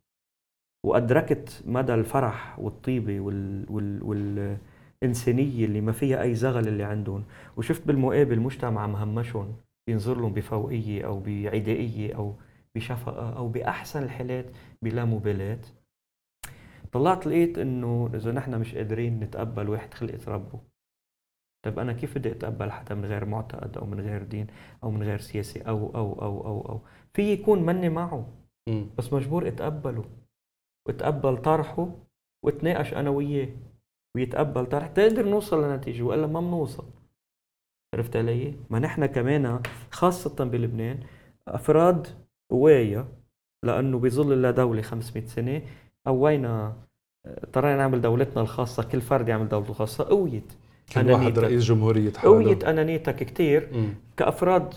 [0.87, 4.57] وأدركت مدى الفرح والطيبة وال وال وال
[5.03, 7.25] الانسانيه اللي ما فيها أي زغل اللي عندهم.
[7.57, 9.57] وشفت بالمقابل مجتمع مهمشهم
[9.87, 12.35] بينظر لهم بفوقية أو بعدائية أو
[12.75, 14.47] بشفقة أو بأحسن الحالات
[14.83, 15.61] بلا مبالاة.
[16.93, 20.61] طلعت لقيت إنه إذا نحن مش قادرين نتقبل واحد خلقت ربه.
[21.65, 24.47] طيب أنا كيف بدي أتقبل حدا من غير معتقد أو من غير دين
[24.85, 26.81] أو من غير سياسه أو أو أو أو أو.
[27.15, 28.29] في يكون مني معه.
[28.99, 30.05] بس مجبور أتقبله.
[30.87, 31.89] وأتقبل طرحه
[32.45, 33.49] وأتناقش أنا وياه.
[34.17, 36.85] ويتقبل طرح تقدر نوصل لنتيجة والا ما بنوصل
[37.95, 41.01] عرفت علي؟ ما نحن كمان خاصة بلبنان
[41.49, 42.07] أفراد
[42.51, 43.09] قوايا
[43.65, 45.63] لأنه بظل الله دولة 500 سنة
[46.07, 46.77] قوينا
[47.27, 50.53] اضطرينا نعمل دولتنا الخاصة كل فرد يعمل دولته الخاصة قويت
[50.91, 51.39] كان واحد.
[51.39, 53.95] رئيس جمهورية حاله قويت أنانيتك كتير مم.
[54.17, 54.75] كأفراد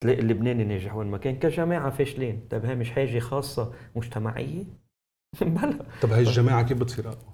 [0.00, 4.64] تلاقي اللبناني ناجح وين ما كان كجماعة فاشلين طيب هي مش حاجة خاصة مجتمعية
[5.42, 7.33] بلا طب هاي الجماعة كيف بتصير أقوى؟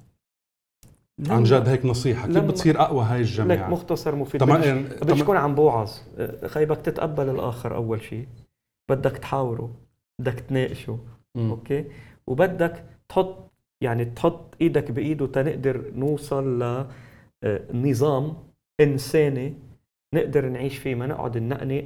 [1.28, 4.40] عن جد هيك نصيحة كيف بتصير أقوى هاي لك الجماعة؟ مختصر مفيد.
[4.40, 5.90] طبعا طبعا تكون عم بوعظ؟
[6.46, 8.26] خي بدك تتقبل الآخر أول شيء
[8.90, 9.70] بدك تحاوره
[10.20, 10.98] بدك تناقشه
[11.34, 11.50] مم.
[11.50, 11.84] أوكي؟
[12.26, 16.86] وبدك تحط يعني تحط إيدك بإيده تنقدر نوصل
[17.44, 18.36] لنظام
[18.80, 19.54] إنساني
[20.14, 20.94] نقدر نعيش فيه.
[20.94, 21.84] ما نقعد ننقنق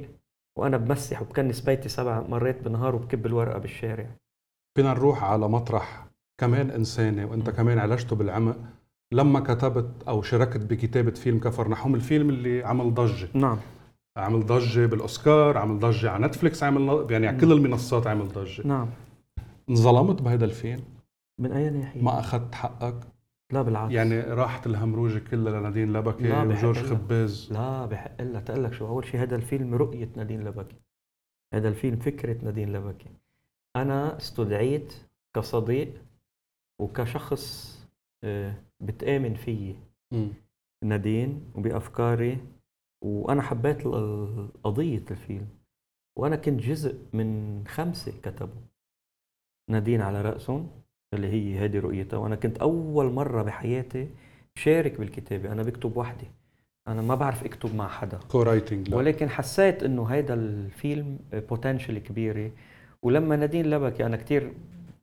[0.57, 4.07] وأنا بمسح وبكنس بيتي سبع مرات بالنهار وبكب الورقة بالشارع.
[4.77, 6.07] فينا نروح على مطرح
[6.41, 8.57] كمان إنساني وأنت كمان عالجته بالعمق.
[9.11, 13.27] لما كتبت أو شاركت بكتابة فيلم كفر نحوم الفيلم اللي عمل ضجة.
[13.33, 13.57] نعم.
[14.17, 18.67] عمل ضجة بالأوسكار عمل ضجة على نتفليكس عمل يعني على كل المنصات عمل ضجة.
[18.67, 18.89] نعم.
[19.69, 20.83] انظلمت بهذا الفيلم؟
[21.39, 22.95] من اي ناحيه ما أخذت حقك؟
[23.51, 23.93] لا بالعكس.
[23.93, 26.77] يعني راحت الهمروجة كلها لنادين لبكي وجورج.
[26.77, 27.53] خباز.
[27.53, 30.75] لا بحق لها تقول لك شو أول شيء هذا الفيلم رؤية نادين لبكي.
[31.53, 33.09] هذا الفيلم فكرة نادين لبكي.
[33.75, 34.93] أنا استدعيت
[35.35, 35.93] كصديق
[36.79, 37.74] وكشخص
[38.79, 39.75] بتآمن فيي.
[40.83, 42.37] نادين وبأفكاري
[43.01, 43.87] وأنا حبيت
[44.63, 45.47] قضية الفيلم.
[46.17, 48.61] وأنا كنت جزء من خمسة كتبوا.
[49.69, 50.69] نادين على رأسهم
[51.13, 52.17] اللي هي هذه رؤيتها.
[52.17, 54.09] وأنا كنت أول مرة بحياتي
[54.55, 55.51] شارك بالكتابة.
[55.51, 56.27] أنا بكتب وحدي.
[56.87, 58.19] أنا ما بعرف أكتب مع حدا.
[58.91, 62.51] ولكن حسيت إنه هيدا الفيلم بوتنشل كبيرة.
[63.01, 64.53] ولما نادين لبكي أنا كتير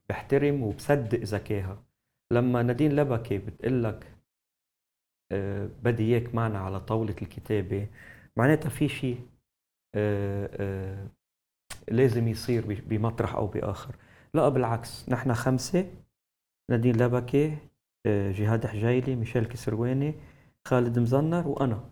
[0.08, 1.82] بحترم وبصدق ذكاها
[2.32, 4.12] لما نادين لبكي بتقول لك
[5.32, 7.88] آه، بدي إياك معنا على طاولة الكتابة
[8.36, 9.20] معناتها في شيء
[9.94, 11.06] آه، آه،
[11.88, 13.96] لازم يصير بمطرح أو بآخر.
[14.34, 15.90] لا بالعكس نحن خمسة
[16.70, 17.56] نادين لبكي
[18.06, 20.14] جهاد حجيلي ميشيل كسرواني
[20.68, 21.90] خالد مزنر وأنا.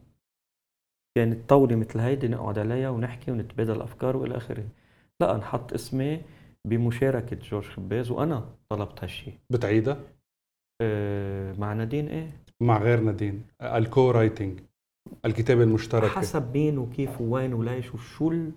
[1.14, 4.68] كانت طاولة مثل هيدي نقعد عليها ونحكي ونتبادل أفكار وإلى آخره.
[5.20, 6.22] لا نحط اسمي
[6.64, 9.32] بمشاركة جورج خباز وأنا طلبت هالشي.
[9.50, 10.00] بتعيدها؟
[11.58, 13.42] مع نادين إيه؟ مع غير نادين.
[13.62, 14.60] ال co-writing
[15.24, 18.52] الكتابة المشتركة حسب مين وكيف ووين وليش وشو ال...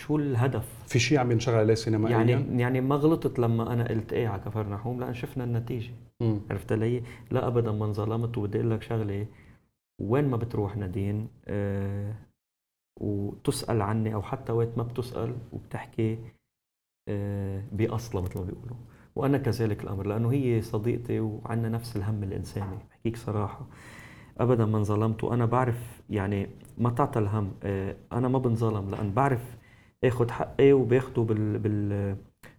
[0.00, 0.68] شو الهدف.
[0.86, 4.42] في شيء عم ينشغل عليه سينمائيا؟ يعني يعني ما غلطت لما أنا قلت إيه على
[4.42, 5.92] كفر نحوم لأن شفنا النتيجة.
[6.20, 6.40] مم.
[6.50, 8.38] عرفت علي؟ لا ابدا ما انظلمت.
[8.38, 9.26] وبدي أقول لك شغلة
[10.00, 12.14] وين ما بتروح نادين آه
[13.00, 16.18] وتسأل عني أو حتى وقت ما بتسأل وبتحكي
[17.08, 18.76] آه باصلها مثل ما بيقولوا.
[19.16, 22.78] وأنا كذلك الأمر لأنه هي صديقتي وعندنا نفس الهم الإنساني.
[22.90, 23.66] بحكيك صراحة
[24.38, 26.48] ابدا ما انظلمت وأنا بعرف يعني
[26.78, 27.52] ما تعطى الهم.
[27.62, 29.56] آه أنا ما بنظلم لأن بعرف
[30.04, 32.16] اخذ حقي وباخده بال بال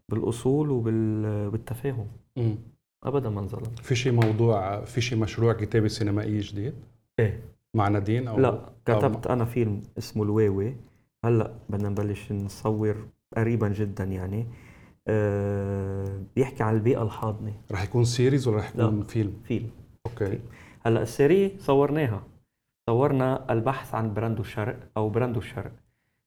[0.09, 2.07] بالأصول وبالتفاهم.
[3.03, 3.75] ابدا ما انظلم.
[3.81, 6.73] في شيء موضوع في شيء مشروع كتابة سينمائي جديد؟
[7.19, 7.39] إيه.
[7.73, 10.75] مع نادين أو لا كتبت أنا فيلم اسمه الواوي.
[11.25, 12.95] هلأ بدنا نبلش نصور
[13.37, 14.45] قريبا جدا يعني.
[16.35, 17.53] بيحكي عن البيئة الحاضنة.
[17.71, 19.03] رح يكون series ولا رح يكون لا.
[19.05, 19.69] فيلم فيلم
[20.05, 20.39] okay.
[20.85, 22.23] هلأ ال série صورناها.
[22.89, 25.71] صورنا البحث عن براندو الشرق أو براندو الشرق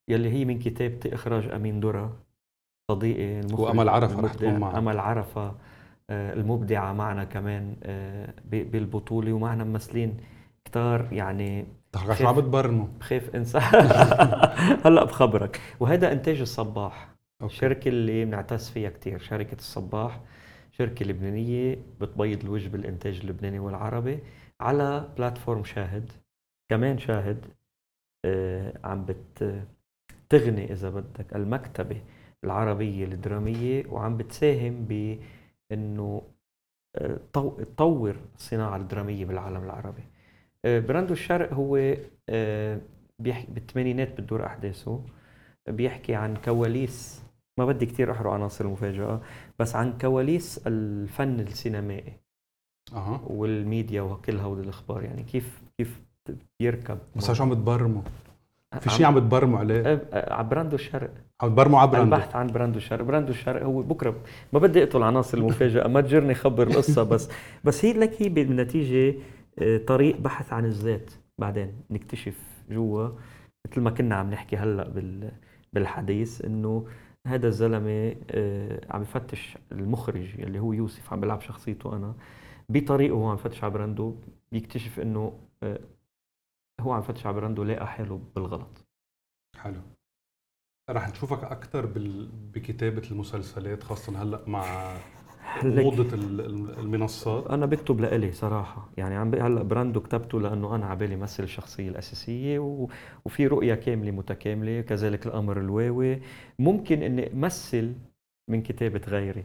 [0.08, 2.16] يلي هي من كتابتي إخراج أمين درة
[2.90, 4.34] صديقي المخرج وأمل عرفة رح.
[4.34, 4.74] تكون معك.
[4.74, 5.54] أمل عرفة
[6.10, 10.16] آه، المبدعة معنا كمان آه، بالبطولة ومعنا ممثلين
[10.64, 12.86] كتار يعني طيب شو عم بتبرموا.
[13.00, 13.58] بخاف انسى
[14.84, 15.60] هلأ بخبرك.
[15.80, 17.08] وهذا إنتاج الصباح.
[17.42, 17.54] okay.
[17.55, 20.20] الشركة اللي بنعتز فيها كتير شركة الصباح
[20.72, 24.18] شركة لبنانية بتبيض الوجه بالإنتاج اللبناني والعربي
[24.61, 26.12] على platform شاهد
[26.70, 27.44] كمان شاهد
[28.24, 29.62] آه عم بت
[30.29, 32.01] تغني إذا بدك المكتبة
[32.44, 36.22] العربية الدرامية وعم بتساهم بإنه
[36.96, 40.03] آه، طو- تطور الصناعة الدرامية بالعالم العربي
[40.64, 41.94] آه، براندو الشرق هو
[43.18, 45.05] بالثمانينات بتدور أحداثه
[45.68, 47.22] بيحكي عن كواليس
[47.58, 49.20] ما بدي كثير أحرق عناصر المفاجأة
[49.58, 52.12] بس عن كواليس الفن السينمائي
[52.92, 53.20] أها.
[53.26, 56.00] والميديا وكل هول الأخبار يعني كيف كيف
[56.60, 58.02] بيركب بس شو عم بتبرموا
[58.80, 61.10] في شيء عم بتبرموا عليه؟ على براندو الشرق.
[61.40, 63.02] عم بتبرموا على براندو؟ البحث عن براندو الشرق.
[63.04, 64.14] براندو الشرق هو بكرة
[64.52, 67.28] ما بدي أقتل عناصر المفاجأة ما تجرني خبر القصة بس
[67.64, 69.18] بس هي لك هي بالنتيجة
[69.58, 71.10] آه، طريق بحث عن الذات.
[71.38, 72.38] بعدين نكتشف
[72.70, 73.08] جوا
[73.66, 75.30] مثل ما كنا عم نحكي هلأ بال
[75.72, 76.86] بالحديث إنه
[77.28, 82.14] هذا الزلمة آه، عم يفتش المخرج اللي هو يوسف عم بيلعب شخصيته أنا
[82.68, 84.16] بطريقه هو عم يفتش على براندو
[84.52, 85.80] بيكتشف إنه آه،
[86.80, 88.86] هو عم يفتش على براندو لاقى حاله بالغلط
[89.56, 89.80] حلو
[90.90, 91.86] رح نشوفك أكثر.
[92.54, 94.96] بكتابة المسلسلات خاصه هلأ مع
[95.56, 97.46] ال- المنصات.
[97.46, 98.90] أنا بكتب لإلي صراحة.
[98.96, 102.88] يعني عم هلأ براندو كتبته لأنه أنا عبالي مثل الشخصية الأساسية و...
[103.24, 106.20] وفي رؤية كاملة متكاملة كذلك الأمر الواوي.
[106.58, 107.94] ممكن إني أمثل
[108.48, 109.44] من كتابة غيري.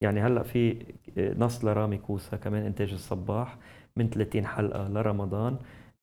[0.00, 0.86] يعني هلأ في
[1.18, 3.58] نص لرامي كوسا كمان إنتاج الصباح
[3.96, 5.56] من 30 حلقة لرمضان.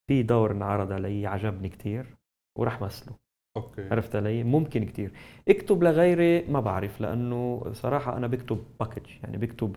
[0.07, 2.17] في دور انعرض علي عجبني كتير
[2.57, 3.30] ورح مثله.
[3.57, 3.89] okay.
[3.89, 5.11] عرفت علي؟ ممكن كتير.
[5.49, 9.75] اكتب لغيري ما بعرف لأنه صراحة أنا بكتب package يعني بكتب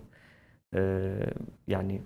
[0.74, 1.36] آه،
[1.68, 2.02] يعني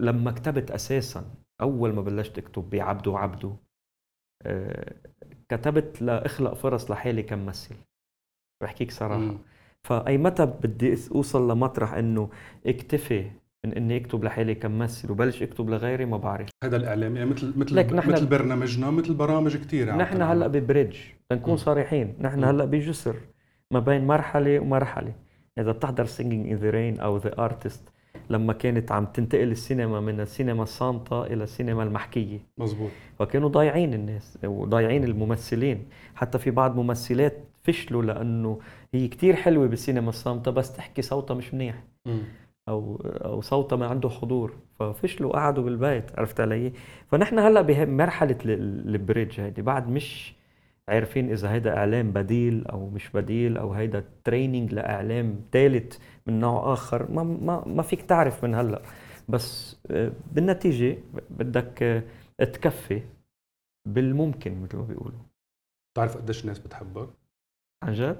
[0.00, 3.56] لما كتبت أساسا أول ما بلشت أكتب بعبده وعبده
[4.42, 4.94] آه،
[5.48, 7.76] كتبت لأخلق فرص لحالي كممثل
[8.62, 9.38] بحكيك صراحة.
[9.84, 12.30] فأي متى بدي أوصل لمطرح إنه
[12.66, 13.30] اكتفي
[13.66, 16.48] من إني أكتب لحالي كممثل وبلش أكتب لغيري ما بعرف.
[16.64, 20.53] هذا الإعلام يعني مثل مثل لك نحن- مثل برنامجنا مثل برامج كثير نحن هلأ ب
[20.53, 20.96] bridge
[21.30, 21.56] لنكون.
[21.56, 22.14] صريحين.
[22.20, 22.44] نحن.
[22.44, 23.16] هلأ بجسر
[23.70, 25.12] ما بين مرحلة ومرحلة.
[25.58, 27.82] إذا بتحضر Singin' in the Rain أو The Artist
[28.30, 32.38] لما كانت عم تنتقل السينما من السينما الصامتة إلى السينما المحكية.
[32.58, 35.84] مزبوط فكانوا ضايعين الناس وضايعين الممثلين.
[36.14, 38.58] حتى في بعض ممثلات فشلوا لأنه
[38.94, 41.82] هي كتير حلوة بالسينما الصامتة بس تحكي صوتها مش منيح.
[42.06, 42.18] مم.
[42.68, 44.56] أو أو صوتها ما عنده حضور.
[44.78, 46.72] ففشلوا قعدوا بالبيت عرفت علي؟
[47.10, 49.62] فنحن هلأ بمرحله ال- ال bridge هيدي.
[49.62, 50.34] بعد مش
[50.88, 56.72] عارفين إذا هيدا إعلام بديل أو مش بديل أو هيدا training لإعلام ثالث من نوع
[56.72, 57.10] آخر.
[57.10, 58.82] ما ما ما فيك تعرف من هلأ.
[59.28, 60.98] بس آه، بالنتيجة
[61.30, 62.02] بدك آه،
[62.44, 63.02] تكفي
[63.88, 65.18] بالممكن مثل ما بيقولوا.
[65.94, 67.08] بتعرف قديش الناس بتحبك؟
[67.82, 68.16] عن جد؟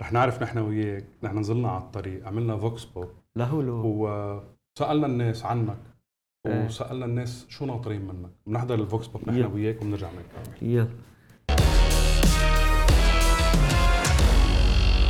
[0.00, 3.82] رح نعرف نحن وياك نحن نزلنا على الطريق عملنا vox pop لهولو.
[3.84, 5.78] وسألنا الناس عنك
[6.46, 6.66] إيه.
[6.66, 8.30] وسألنا الناس شو ناطرين منك.
[8.46, 9.44] بنحضر ال vox pop نحن.
[9.44, 10.88] وياك وبنرجع نكمل يلا.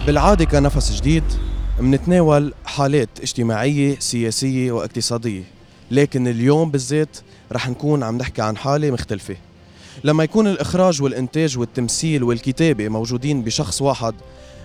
[0.07, 1.25] بالعادة كنفس جديد
[1.81, 5.43] منتناول حالات اجتماعية سياسية واقتصادية.
[5.91, 7.19] لكن اليوم بالذات
[7.53, 9.37] رح نكون عم نحكي عن حالة مختلفة.
[10.05, 14.15] لما يكون الإخراج والإنتاج والتمثيل والكتابة موجودين بشخص واحد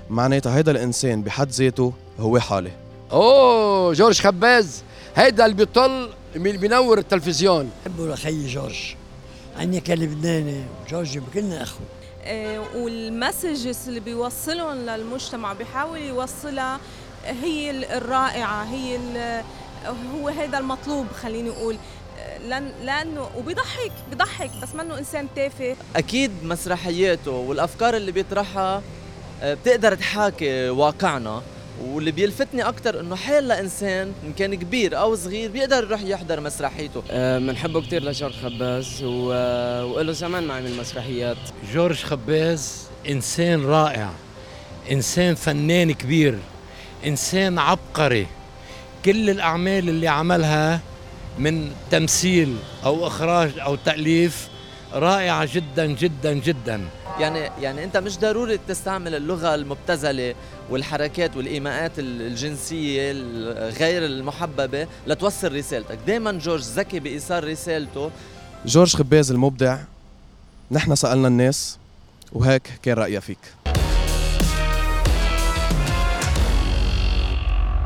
[0.10, 2.72] معناتها هيدا الإنسان بحد ذاته هو حالة
[3.12, 4.84] أوه جورج خباز
[5.16, 7.70] هيدا اللي بيطل بينور التلفزيون.
[7.86, 8.96] بحبه لخيي جورج.
[9.60, 11.80] عني كان لبناني وجورج كلنا أخو.
[12.24, 16.80] آه، والمسجز اللي بيوصلهم للمجتمع بيحاول يوصلها
[17.26, 19.00] هي ال- الرائعة هي
[20.16, 21.78] هو هذا المطلوب خليني أقول.
[22.20, 25.76] آه، لأن لأنه وبيضحك بيضحك بس منه إنسان تافه.
[25.96, 28.82] أكيد مسرحياته والأفكار اللي بيطرحها
[29.44, 31.42] بتقدر تحاكي واقعنا
[31.82, 37.04] واللي بيلفتني أكثر إنه حال لإنسان ان كان كبير أو صغير بيقدر يروح يحضر مسرحيته.
[37.38, 39.28] بنحبه كتير لجورج خباز و...
[39.84, 41.38] وله زمان ما عمل مسرحيات.
[41.74, 44.10] جورج خباز إنسان رائع
[44.92, 46.40] إنسان فنان كبير
[47.06, 48.28] إنسان عبقري.
[49.06, 50.80] كل الأعمال اللي عملها
[51.40, 54.48] من تمثيل أو إخراج أو تأليف
[54.94, 56.82] رائعة جدا جدا جدا.
[57.20, 60.36] يعني يعني أنت مش ضروري تستعمل اللغة المبتذلة
[60.70, 63.12] والحركات والإيماءات الجنسية
[63.70, 65.98] غير المحببة لتوصل رسالتك.
[66.08, 68.12] دائما جورج ذكي بايصال رسالته.
[68.66, 69.78] جورج خباز المبدع
[70.72, 71.78] نحن سألنا الناس
[72.32, 73.40] وهيك كان رأيها فيك.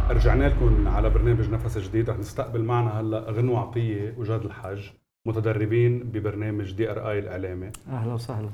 [0.10, 4.80] رجعنا لكم على برنامج نفس جديد رح نستقبل معنا هلا غنوة عطية وجاد الحج
[5.28, 7.72] متدربين ببرنامج دي ار اي الإعلامي.
[7.88, 8.50] أهلا وسهلا.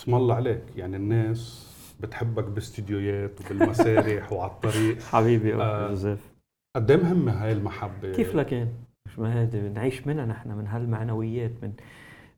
[0.00, 0.62] اسم الله عليك.
[0.76, 5.86] يعني الناس بتحبك باستديوهات وبالمسارح وعلى الطريق حبيبي آه.
[5.86, 5.88] آه.
[5.88, 6.30] جوزيف
[6.76, 8.68] قد إيه مهمة هاي المحبة؟ كيف لكن
[9.06, 11.72] مش ما هذه بنعيش منها نحن من هالمعنويات من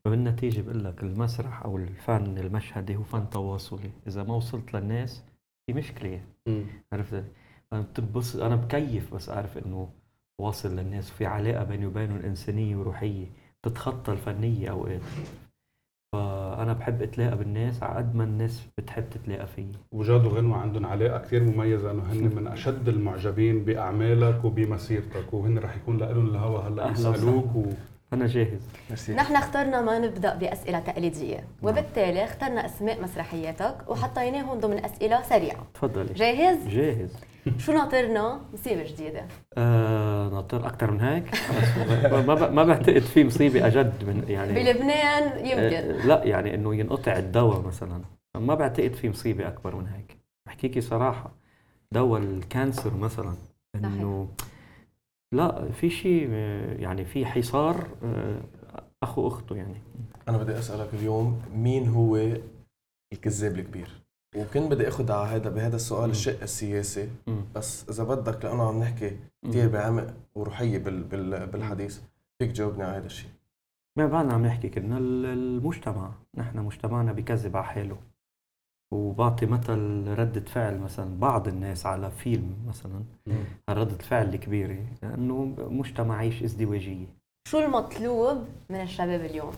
[0.05, 3.89] بالنتيجة بقول لك المسرح أو الفن المشهدي هو فن تواصلي.
[4.07, 5.23] إذا ما وصلت للناس
[5.67, 6.21] في مشكلة.
[6.47, 6.63] مم.
[6.93, 7.23] عرفت؟
[7.73, 9.89] أنا بتبص أنا بكيف بس أعرف إنه
[10.41, 13.25] واصل للناس وفي علاقة بيني وبينهم إنسانية وروحية.
[13.63, 15.01] تتخطى الفنية أوقات.
[16.13, 21.17] فأنا بحب إتلاقى بالناس على قد ما الناس بتحب تتلاقى فيي وجاد وغنوة عندهم علاقة
[21.19, 26.91] كثير مميزة إنه هن من أشد المعجبين بأعمالك وبمسيرتك وهن رح يكون لهم الهوا هلأ.
[26.91, 27.63] يسألوك و...
[28.13, 28.61] أنا جاهز.
[28.89, 29.13] ميرسي.
[29.13, 35.67] نحن اخترنا ما نبدأ بأسئلة تقليدية وبالتالي اخترنا أسماء مسرحياتك وحطيناهم ضمن أسئلة سريعة.
[35.73, 36.13] تفضلي.
[36.13, 37.15] جاهز؟ جاهز.
[37.57, 39.27] شو ناطرنا؟ مصيبة جديدة.
[39.57, 41.35] آه ناطر أكثر من هيك؟
[42.27, 45.99] ما ما, بعتقد في مصيبة أجد من يعني بلبنان يمكن.
[45.99, 48.01] آه لا يعني إنه ينقطع الدواء مثلا.
[48.35, 50.17] ما بعتقد في مصيبة أكبر من هيك.
[50.45, 51.31] بحكيكي صراحة
[51.91, 53.35] دواء الكانسر مثلا
[53.75, 54.27] إنه
[55.33, 58.41] لا في شيء آه، يعني في حصار آه،
[59.03, 59.81] أخو أخته يعني.
[60.29, 62.19] أنا بدي أسألك اليوم مين هو
[63.13, 64.02] الكذاب الكبير؟
[64.35, 67.41] وكنت بدي اخذ على هذا بهذا السؤال الشق السياسي مم.
[67.55, 71.99] بس إذا بدك لأنه عم نحكي كثير بعمق وروحية بال بال بالحديث
[72.39, 73.29] فيك تجاوبني على هذا الشيء
[73.97, 76.11] ما بعدنا عم نحكي كنا ال- المجتمع.
[76.35, 77.97] نحن مجتمعنا بكذب على حاله.
[78.91, 83.03] وبعطي مثل ردة فعل مثلا بعض الناس على فيلم مثلا
[83.69, 87.05] ردة فعل الكبيرة لأنه مجتمع عايش ازدواجية.
[87.47, 88.37] شو المطلوب
[88.69, 89.51] من الشباب اليوم؟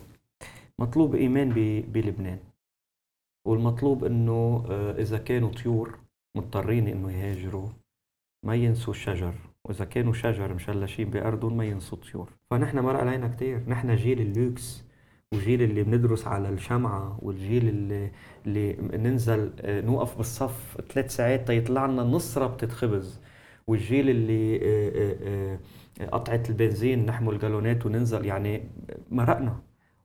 [0.79, 2.39] مطلوب إيمان ب- بلبنان.
[3.45, 5.99] والمطلوب إنه آه، إذا كانوا طيور
[6.37, 7.69] مضطرين إنه يهاجروا
[8.45, 9.33] ما ينسوا الشجر
[9.65, 13.69] وإذا كانوا شجر مشلشين بأرضهم ما ينسوا طيور فنحن مر علينا كتير.
[13.69, 14.83] نحن جيل اللوكس
[15.33, 18.11] وجيل اللي بندرس على الشمعة والجيل اللي,
[18.45, 23.19] اللي ننزل آه، نوقف بالصف ثلاث ساعات تيطلع لنا نص ربطة خبز
[23.67, 25.59] والجيل اللي آه،
[26.11, 28.63] قطعة البنزين نحمل جالونات وننزل يعني
[29.11, 29.59] مرقنا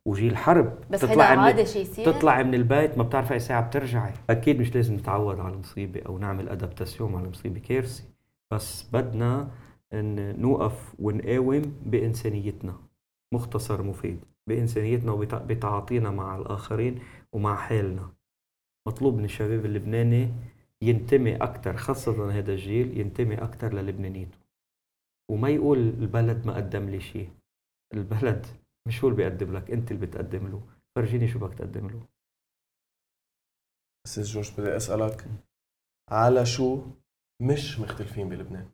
[0.07, 0.79] وجيل حرب.
[0.91, 2.13] بس هذا تطلع من عادي شيء يصير.
[2.13, 4.13] تطلعي من البيت ما بتعرفي أي ساعة بترجعي.
[4.31, 7.61] أكيد مش لازم نتعود على المصيبة أو نعمل adaptation على المصيبة.
[7.61, 8.05] كارثه
[8.51, 9.49] بس بدنا
[9.93, 12.75] إن نوقف ونقاوم بإنسانيتنا.
[13.33, 14.21] مختصر مفيد.
[14.47, 16.99] بإنسانيتنا وبتعاطينا مع الآخرين
[17.33, 18.09] ومع حالنا.
[18.89, 20.29] مطلوب من الشباب اللبناني
[20.83, 24.39] ينتمي أكثر خاصة هذا الجيل ينتمي أكثر للبنانيته
[25.31, 27.29] وما يقول البلد ما قدم لي شيء.
[27.95, 28.47] البلد
[28.89, 30.63] مش هو اللي بيقدم لك أنت اللي بتقدم له.
[30.97, 32.01] فرجيني شو بدك تقدم له.
[34.07, 35.25] أستاذ جورج بدي أسألك
[36.11, 36.83] على شو
[37.43, 38.69] مش مختلفين بلبنان؟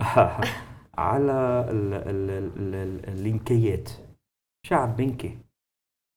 [0.98, 3.90] على ال ال ال ال اللينكيات.
[4.66, 5.38] شعب بنكي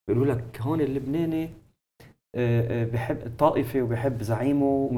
[0.08, 1.50] بيقولوا لك هون اللبناني
[2.36, 4.90] آه، آه، بحب طائفة وبحب زعيمه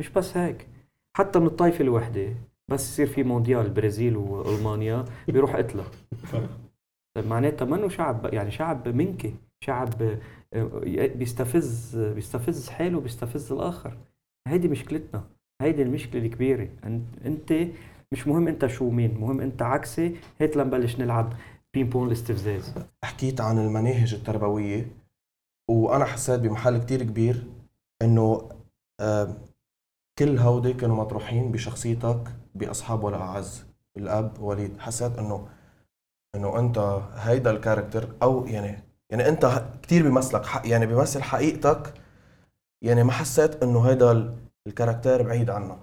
[0.00, 0.68] مش بس هيك.
[1.16, 2.34] حتى من الطائفة الوحدة
[2.68, 5.84] بس يصير في مونديال برازيل وألمانيا بيروح قتله
[7.16, 10.02] طيب معناتها منه شعب يعني شعب منكي شعب
[10.52, 13.96] آه، بيستفز بيستفز حاله بيستفز الآخر.
[14.48, 15.24] هيدي مشكلتنا
[15.62, 16.68] هيدي المشكلة الكبيرة.
[16.84, 17.52] أن- أنت
[18.12, 20.16] مش مهم أنت شو مين مهم أنت عكسي.
[20.38, 21.32] هيك لنبلش نلعب
[21.74, 24.86] ping pong الاستفزاز حكيت عن المناهج التربوية
[25.70, 27.46] وأنا حسيت بمحل كتير كبير
[28.02, 28.48] إنه
[29.00, 29.36] آه،
[30.18, 32.20] كل هودي كانوا مطروحين بشخصيتك
[32.54, 33.64] بأصحاب ولا أعز
[33.96, 34.78] الأب وليد.
[34.80, 35.48] حسيت إنه
[36.36, 36.78] إنه أنت
[37.16, 38.78] هيدا ال character أو يعني
[39.10, 41.94] يعني أنت كتير بيمثلك حق يعني بيمثل حقيقتك
[42.82, 45.78] يعني ما حسيت إنه هيدا ال- character بعيد عنك.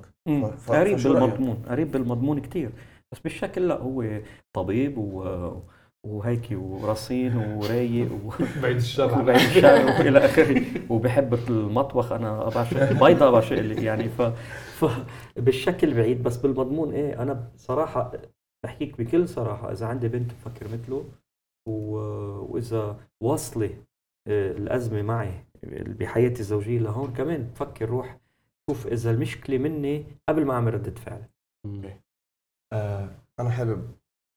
[0.58, 2.72] ف- قريب؟ بالمضمون قريب بالمضمون كتير
[3.12, 4.22] بس بالشكل لا هو
[4.54, 5.24] طبيب و
[6.04, 8.32] وهيك ورصين ورايق و...
[8.62, 14.22] بعيد الشر وبعيد الشر وإلى آخره وبحب المطبخ أنا بعشق البيضه بعشق يعني ف...
[14.80, 14.86] ف
[15.38, 18.12] بالشكل بعيد بس بالمضمون إيه أنا بصراحة
[18.64, 21.12] بحكيك بكل صراحة إذا عندي بنت بفكر مثله
[21.68, 21.98] و...
[22.54, 23.86] وإذا واصلة
[24.28, 25.46] آه، الأزمة معي
[26.00, 28.20] بحياتي الزوجية لهون كمان بفكر روح
[28.70, 31.26] شوف إذا المشكلة مني قبل ما أعمل ردة فعل.
[32.74, 33.10] آه
[33.40, 33.92] أنا حابب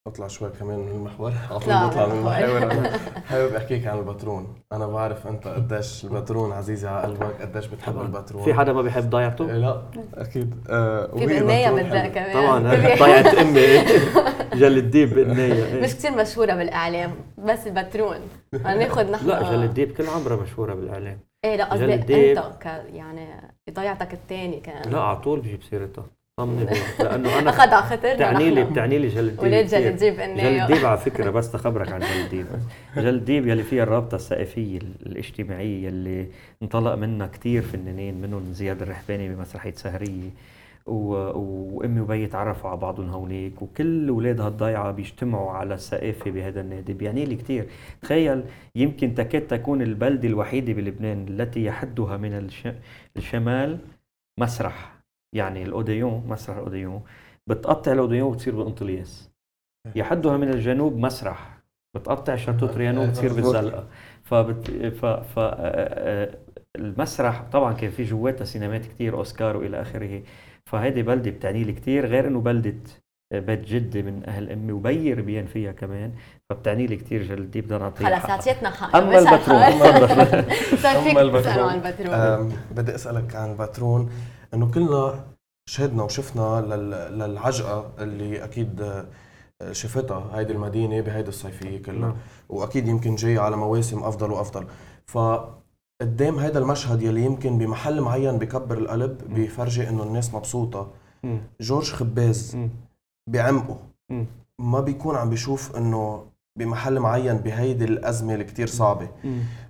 [0.06, 1.32] أطلع شوي كمان من المحور.
[1.50, 2.90] على طول بطلع من أنا
[3.30, 8.06] حابب أحكيك عن البترون أنا بعرف أنت قديش البترون عزيزه على قلبك قديش بتحب طبعاً.
[8.06, 9.82] البترون في حدا ما بيحب ضيعته؟ إيه، لا
[10.14, 10.54] أكيد.
[10.70, 12.06] آه في بدها حلوة.
[12.08, 12.32] كمان.
[12.32, 12.60] طبعا.
[13.04, 13.60] ضيعت أمي
[14.60, 18.16] جل الديب بالنية مش كثير مشهورة بالإعلام بس البترون
[18.64, 21.20] هناخذ نحن لا جل الديب كل عمرها مشهورة بالإعلام.
[21.44, 21.94] إيه لا قصدي.
[21.94, 26.06] أنت ك يعني بضيعتك الثاني كان لا على طول بجيب سيرتها
[26.36, 26.64] طمني.
[27.00, 28.64] لأنه أنا أخذ على خاطرنا بتعني لي.
[28.64, 29.88] بتعني لي جل الديب ولاد جل كتير.
[29.90, 32.46] الديب جل انه الديب على فكرة بس تخبرك عن جل الديب
[32.96, 36.26] جل الديب يلي فيها الرابطة الثقافيه الاجتماعية يلي
[36.62, 40.30] انطلق منها كثير فنانين منهم زياد الرحباني بمسرحية سهرية
[40.86, 40.92] و...
[41.38, 47.24] وأمي وبي تعرفوا على بعضهم هونيك وكل أولاد هالضيعة بيجتمعوا على الثقافه بهذا النادي بيعني
[47.24, 47.66] لي كثير
[48.02, 48.42] تخيل
[48.74, 52.68] يمكن تكاد تكون البلدة الوحيدة بلبنان التي يحدها من الش...
[53.16, 53.78] الشمال
[54.40, 54.95] مسرح
[55.36, 57.02] يعني الأوديون مسرح الأوديون
[57.46, 59.30] بتقطع الأوديون وتصير بأنطلياس.
[59.94, 61.58] يحدها من الجنوب مسرح
[61.94, 63.86] بتقطع شاتوت ريانو بتصير بالزلقه
[64.22, 64.70] فبت...
[64.70, 65.06] ف...
[65.06, 65.38] ف...
[65.38, 66.38] آه، آه،
[66.76, 70.22] المسرح طبعا كان في جواتها سينمات كتير أوسكار وإلى آخره.
[70.64, 72.74] فهيدي بلده بتعني لي كثير غير إنه بلدة
[73.32, 76.12] بيت جدي من أهل أمي وبير بين فيها كمان
[76.50, 81.70] فبتعني لي كثير جلدي بدنا نعطيها خلص أعطيتنا حق أما البترون عن البترون.
[81.70, 84.10] البترون بدي أسألك عن الباترون.
[84.54, 85.24] إنه كلنا
[85.68, 89.02] شهدنا وشفنا لل- للعجقة اللي أكيد
[89.72, 92.16] شفتها هيدي المدينة بهيدي الصيفيه كلها نعم.
[92.48, 94.66] وأكيد يمكن جاي على مواسم أفضل وأفضل
[95.06, 100.90] فقدام هيدا المشهد يلي يمكن بمحل معين بكبر القلب بيفرجي إنه الناس مبسوطة.
[101.60, 102.56] جورج خباز.
[103.30, 103.78] بعمقه.
[104.58, 106.26] ما بيكون عم بيشوف إنه
[106.58, 109.08] بمحل معين بهيدي الأزمة اللي كتير صعبه.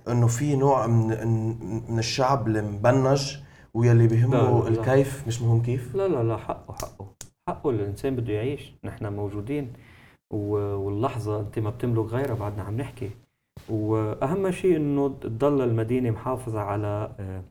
[0.07, 1.07] إنه في نوع من
[1.91, 3.37] من الشعب المبنج
[3.77, 4.79] ويلي لا، بيهمه لا، لا.
[4.81, 5.95] الكيف مش مهم كيف.
[5.95, 7.07] لا لا لا حقه حقه.
[7.49, 8.71] حقه الإنسان بده يعيش.
[8.83, 9.73] نحن موجودين.
[10.31, 13.09] واللحظة أنت ما بتملك غيرها بعدنا عم نحكي.
[13.69, 17.43] وأهم شيء إنه تضل المدينة محافظة على آه،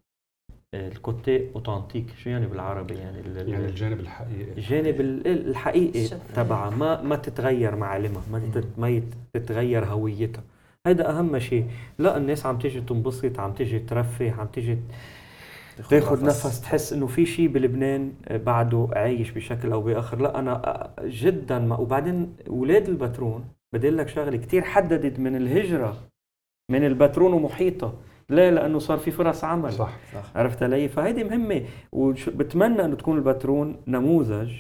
[0.75, 2.07] آه، الكوتي أوتنتيك.
[2.19, 3.19] شو يعني بالعربي؟ يعني
[3.51, 4.53] يعني الجانب الحقيقي.
[4.53, 6.09] الجانب ال- الحقيقي.
[6.37, 6.71] تبعها.
[6.71, 10.43] ما ما تتغير معالمها ما تت- ما يت- تتغير هويتها.
[10.87, 11.67] هيدا أهم شيء.
[11.99, 14.79] لا الناس عم تيجي تنبسط عم تيجي ترفه عم تيجي
[15.91, 16.61] تاخذ نفس.
[16.61, 20.21] تحس إنه في شيء بلبنان بعده عايش بشكل أو بآخر.
[20.21, 21.77] لا أنا جدا ما.
[21.77, 25.97] وبعدين أولاد البترون بدي لك شغلة كثير حددت من الهجرة
[26.71, 27.95] من البترون ومحيطها
[28.31, 29.73] ليه؟ لأنه صار في فرص عمل.
[29.73, 29.93] صح
[30.35, 31.63] عرفت علي؟ فهيدي مهمة.
[31.93, 34.53] وبتمنى إنه تكون البترون نموذج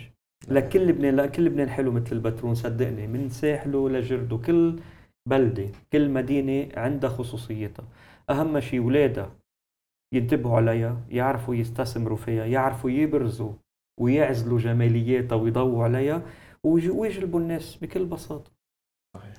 [0.48, 4.36] لكل لبنان لا كل لبنان حلو مثل البترون صدقني من ساحله لجرده.
[4.36, 4.76] كل
[5.28, 7.84] بلدة كل مدينة عندها خصوصيتها.
[8.30, 9.30] أهم شيء اولادها
[10.14, 13.52] ينتبهوا عليها يعرفوا يستثمروا فيها يعرفوا يبرزوا
[14.00, 16.22] ويعزلوا جمالياتها ويضووا عليها
[16.66, 18.50] ويج- ويجلبوا الناس بكل بساطة.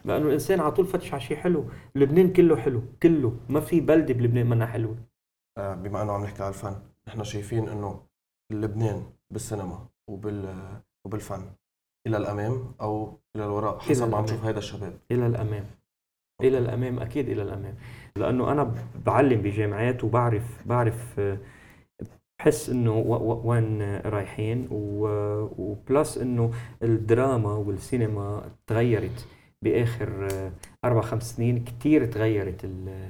[0.05, 1.65] لأنه الإنسان على طول فتش على شيء حلو
[1.95, 4.95] لبنان كله حلو كله ما في بلدة بلبنان منها حلوة.
[5.57, 6.75] آه، بما إنه عم نحكي على الفن
[7.07, 8.03] نحن شايفين إنه
[8.51, 9.03] لبنان
[9.33, 10.55] بالسينما وبال
[11.05, 11.41] وبالفن
[12.07, 14.23] إلى الأمام أو إلى الوراء حسب ما عم.
[14.23, 14.97] نشوف هيدا الشباب.
[15.11, 15.65] إلى الأمام.
[16.41, 17.75] إلى الأمام أكيد إلى الأمام.
[18.17, 18.73] لأنه أنا
[19.05, 21.37] بعلم بجامعات وبعرف بعرف آه،
[22.39, 22.93] بحس إنه
[23.45, 26.51] وين رايحين و plus إنه
[26.83, 29.27] الدراما والسينما تغيرت
[29.61, 30.51] بآخر آه،
[30.85, 33.09] أربع خمس سنين كثير تغيرت ال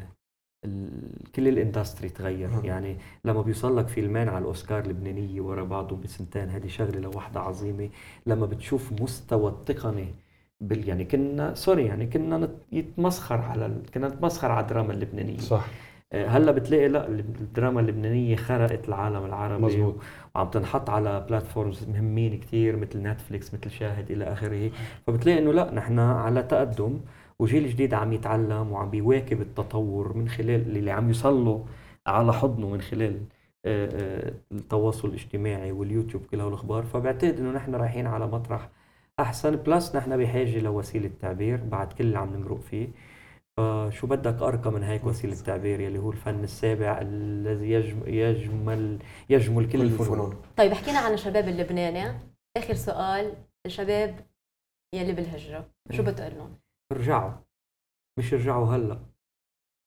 [1.36, 2.50] كل ال industry تغير.
[2.64, 7.90] يعني لما بيوصل لك فيلمين على الأوسكار اللبنانية ورا بعضهم بسنتين هذه شغلة لوحدها عظيمة
[8.26, 10.14] لما بتشوف مستوى التقني
[10.62, 15.38] بال يعني كنا sorry يعني كنا يتمسخر على ال- كنا نتمسخر على الدراما اللبنانية.
[15.38, 15.66] صح.
[16.14, 19.64] آه، هلأ بتلاقي لأ الدراما اللبنانية خرقت العالم العربي.
[19.64, 19.96] مزبوط.
[20.36, 24.72] وعم تنحط على platforms مهمين كتير مثل نتفليكس مثل شاهد إلى آخره.
[25.08, 27.00] فبتلاقي إنه لأ نحن على تقدم.
[27.40, 31.64] وجيل جديد عم يتعلم وعم بيواكب التطور من خلال اللي عم يوصل
[32.08, 33.18] على حضنه من خلال
[33.66, 38.70] آه، آه، التواصل الاجتماعي واليوتيوب كل هالاخبار فبعتقد إنه نحن رايحين على مطرح
[39.20, 39.56] أحسن.
[39.56, 42.88] بلس نحن بحاجة لوسيلة تعبير بعد كل اللي عم نمرق فيه.
[43.58, 49.00] فشو بدك أرقى من هيك وسيلة تعبير يلي هو الفن السابع الذي يجم- يجمل
[49.30, 50.20] يجمل كل كل الفنون.
[50.20, 50.42] الفنون.
[50.58, 52.20] طيب حكينا عن الشباب اللبناني.
[52.58, 53.34] آخر سؤال
[53.66, 54.26] الشباب
[54.96, 56.58] يلي بالهجرة شو بتقول لهم؟
[56.92, 57.32] ارجعوا.
[58.20, 59.00] مش ارجعوا هلا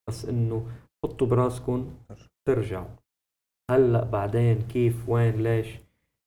[0.08, 0.66] بس إنه
[1.04, 1.94] حطوا براسكم
[2.48, 2.88] ترجعوا.
[3.70, 5.68] هلا بعدين كيف وين ليش؟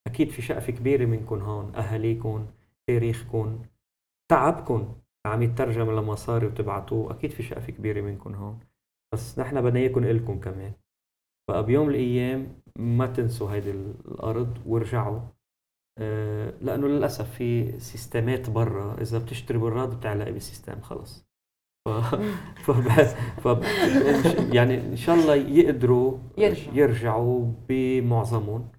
[0.08, 2.48] أكيد في شقفه كبيرة منكم هون اهاليكم
[2.88, 3.66] تاريخكم
[4.32, 8.60] تعبكم عم يترجم لمصاري وتبعتوه أكيد في شقفه كبيرة منكم هون.
[9.14, 10.74] بس نحن بدنا إياكم إلكم كمان.
[11.50, 15.20] بقى بيوم من الأيام ما تنسوا هيدي الأرض وارجعوا.
[15.98, 21.26] آه، لأنه للأسف في system ات برا إذا بتشتري براد بتعلقي بال system خلص.
[21.86, 21.90] ف...
[23.44, 23.64] فب...
[24.54, 26.76] يعني إن شاء الله يقدروا يرجعوا.
[26.76, 28.70] يرجعوا بمعظمهم.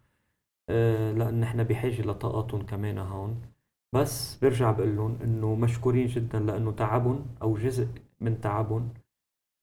[0.68, 3.53] آه، لأن نحن بحاجة لطاقاتهم كمان هون.
[3.94, 7.88] بس برجع بقول لهم إنه مشكورين جدا لأنه تعبهم أو جزء
[8.20, 8.88] من تعبهم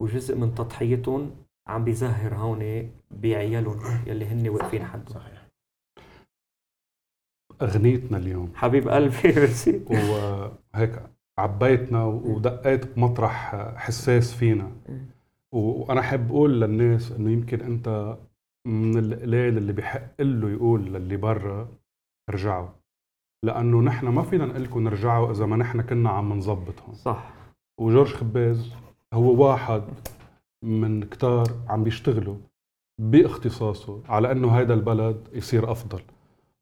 [0.01, 1.31] وجزء من تضحيتهم
[1.67, 4.85] عم بيزهر هون بعيالهم يلي هن واقفين.
[4.85, 5.05] حدهم.
[5.07, 5.47] صحيح
[7.61, 8.51] أغنيتنا اليوم.
[8.55, 9.15] حبيب قلبي.
[9.35, 9.81] ميرسي.
[9.89, 11.03] وهيك
[11.37, 14.71] عبيتنا ودقيت بمطرح حساس فينا.
[15.51, 18.17] و- وأنا حاب أقول للناس إنه يمكن أنت
[18.67, 21.69] من القليل اللي بحق له يقول للي برا
[22.29, 22.69] ارجعوا.
[23.43, 27.33] لأنه نحن ما فينا نقول لكم ارجعوا إذا ما نحن كنا عم نظبط هون صح.
[27.79, 28.73] وجورج خباز
[29.13, 29.83] هو واحد
[30.63, 32.37] من كتار عم بيشتغلوا
[33.01, 36.01] باختصاصه على إنه هيدا البلد يصير أفضل.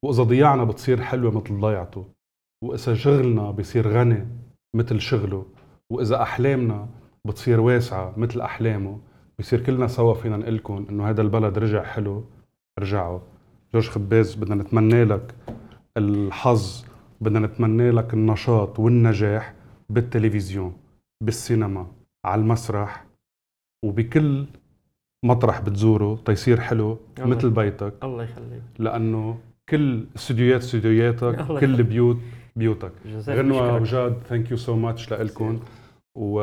[0.04, 2.06] وإذا ضيعنا بتصير حلوة مثل ضيعته.
[2.64, 4.28] وإذا شغلنا بيصير غني
[4.74, 5.46] مثل شغله.
[5.90, 6.88] وإذا أحلامنا
[7.26, 9.00] بتصير واسعة مثل أحلامه.
[9.40, 12.24] بصير كلنا سوا فينا نقول لكم إنه هذا البلد رجع حلو
[12.80, 13.20] ارجعوا
[13.74, 15.36] جورج خباز بدنا نتمنى لك
[16.00, 16.86] الحظ
[17.22, 19.54] بدنا نتمنى لك النشاط والنجاح
[19.90, 20.74] بالتلفزيون
[21.24, 21.88] بالسينما
[22.26, 23.06] على المسرح
[23.86, 24.46] وبكل
[25.26, 27.94] مطرح بتزوره تيصير حلو الله مثل بيتك.
[28.04, 28.62] الله يخليك.
[28.80, 29.38] لأنه
[29.70, 31.84] كل استديوهات استديوهاتك كل.
[31.84, 32.18] بيوت
[32.56, 32.92] بيوتك.
[33.28, 33.76] غنوة.
[33.76, 35.60] وجاد thank you so much لكم
[36.16, 36.36] و...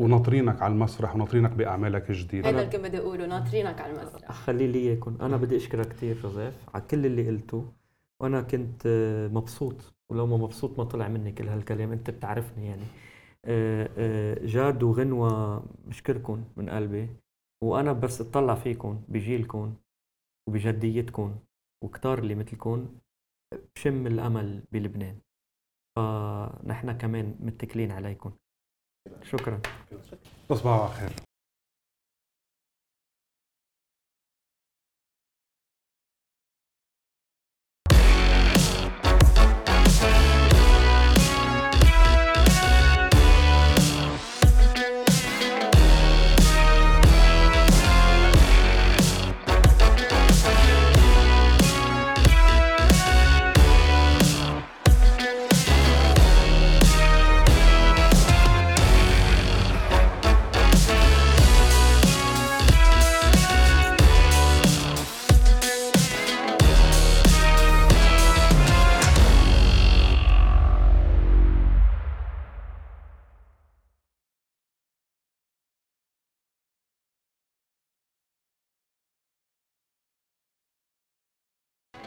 [0.00, 2.48] وناطرينك على المسرح وناطرينك بأعمالك الجديدة.
[2.48, 4.32] هذا اللي كنت بدي أقوله ناطرينك على المسرح.
[4.32, 5.16] خلي لي إياكم.
[5.20, 7.64] أنا بدي أشكرك كثير جوزيف على كل اللي قلته
[8.22, 8.82] وأنا كنت
[9.32, 12.84] مبسوط ولو ما مبسوط ما طلع مني كل هالكلام أنت بتعرفني يعني.
[13.44, 17.08] آه، آه، جاد وغنوة بشكركم من قلبي
[17.64, 19.74] وأنا بس أطلع فيكم بجيلكم
[20.48, 21.36] وبجديتكم
[21.84, 22.98] وكتار اللي مثلكم
[23.76, 25.18] بشم الأمل بلبنان.
[25.96, 28.32] فنحن كمان متكلين عليكم
[29.22, 29.60] شكرا.
[30.48, 31.31] تصبحوا على خير.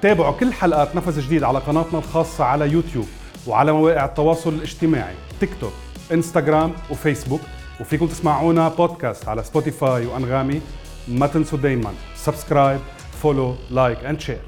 [0.02, 3.06] تابعوا كل حلقات نفس جديد على قناتنا الخاصة على يوتيوب
[3.48, 5.74] وعلى مواقع التواصل الاجتماعي تيك توك
[6.12, 7.42] انستغرام وفيسبوك.
[7.80, 10.62] وفيكم تسمعونا بودكاست على سبوتيفاي وأنغامي.
[11.08, 12.80] ما تنسوا دايما subscribe
[13.22, 14.42] follow like and share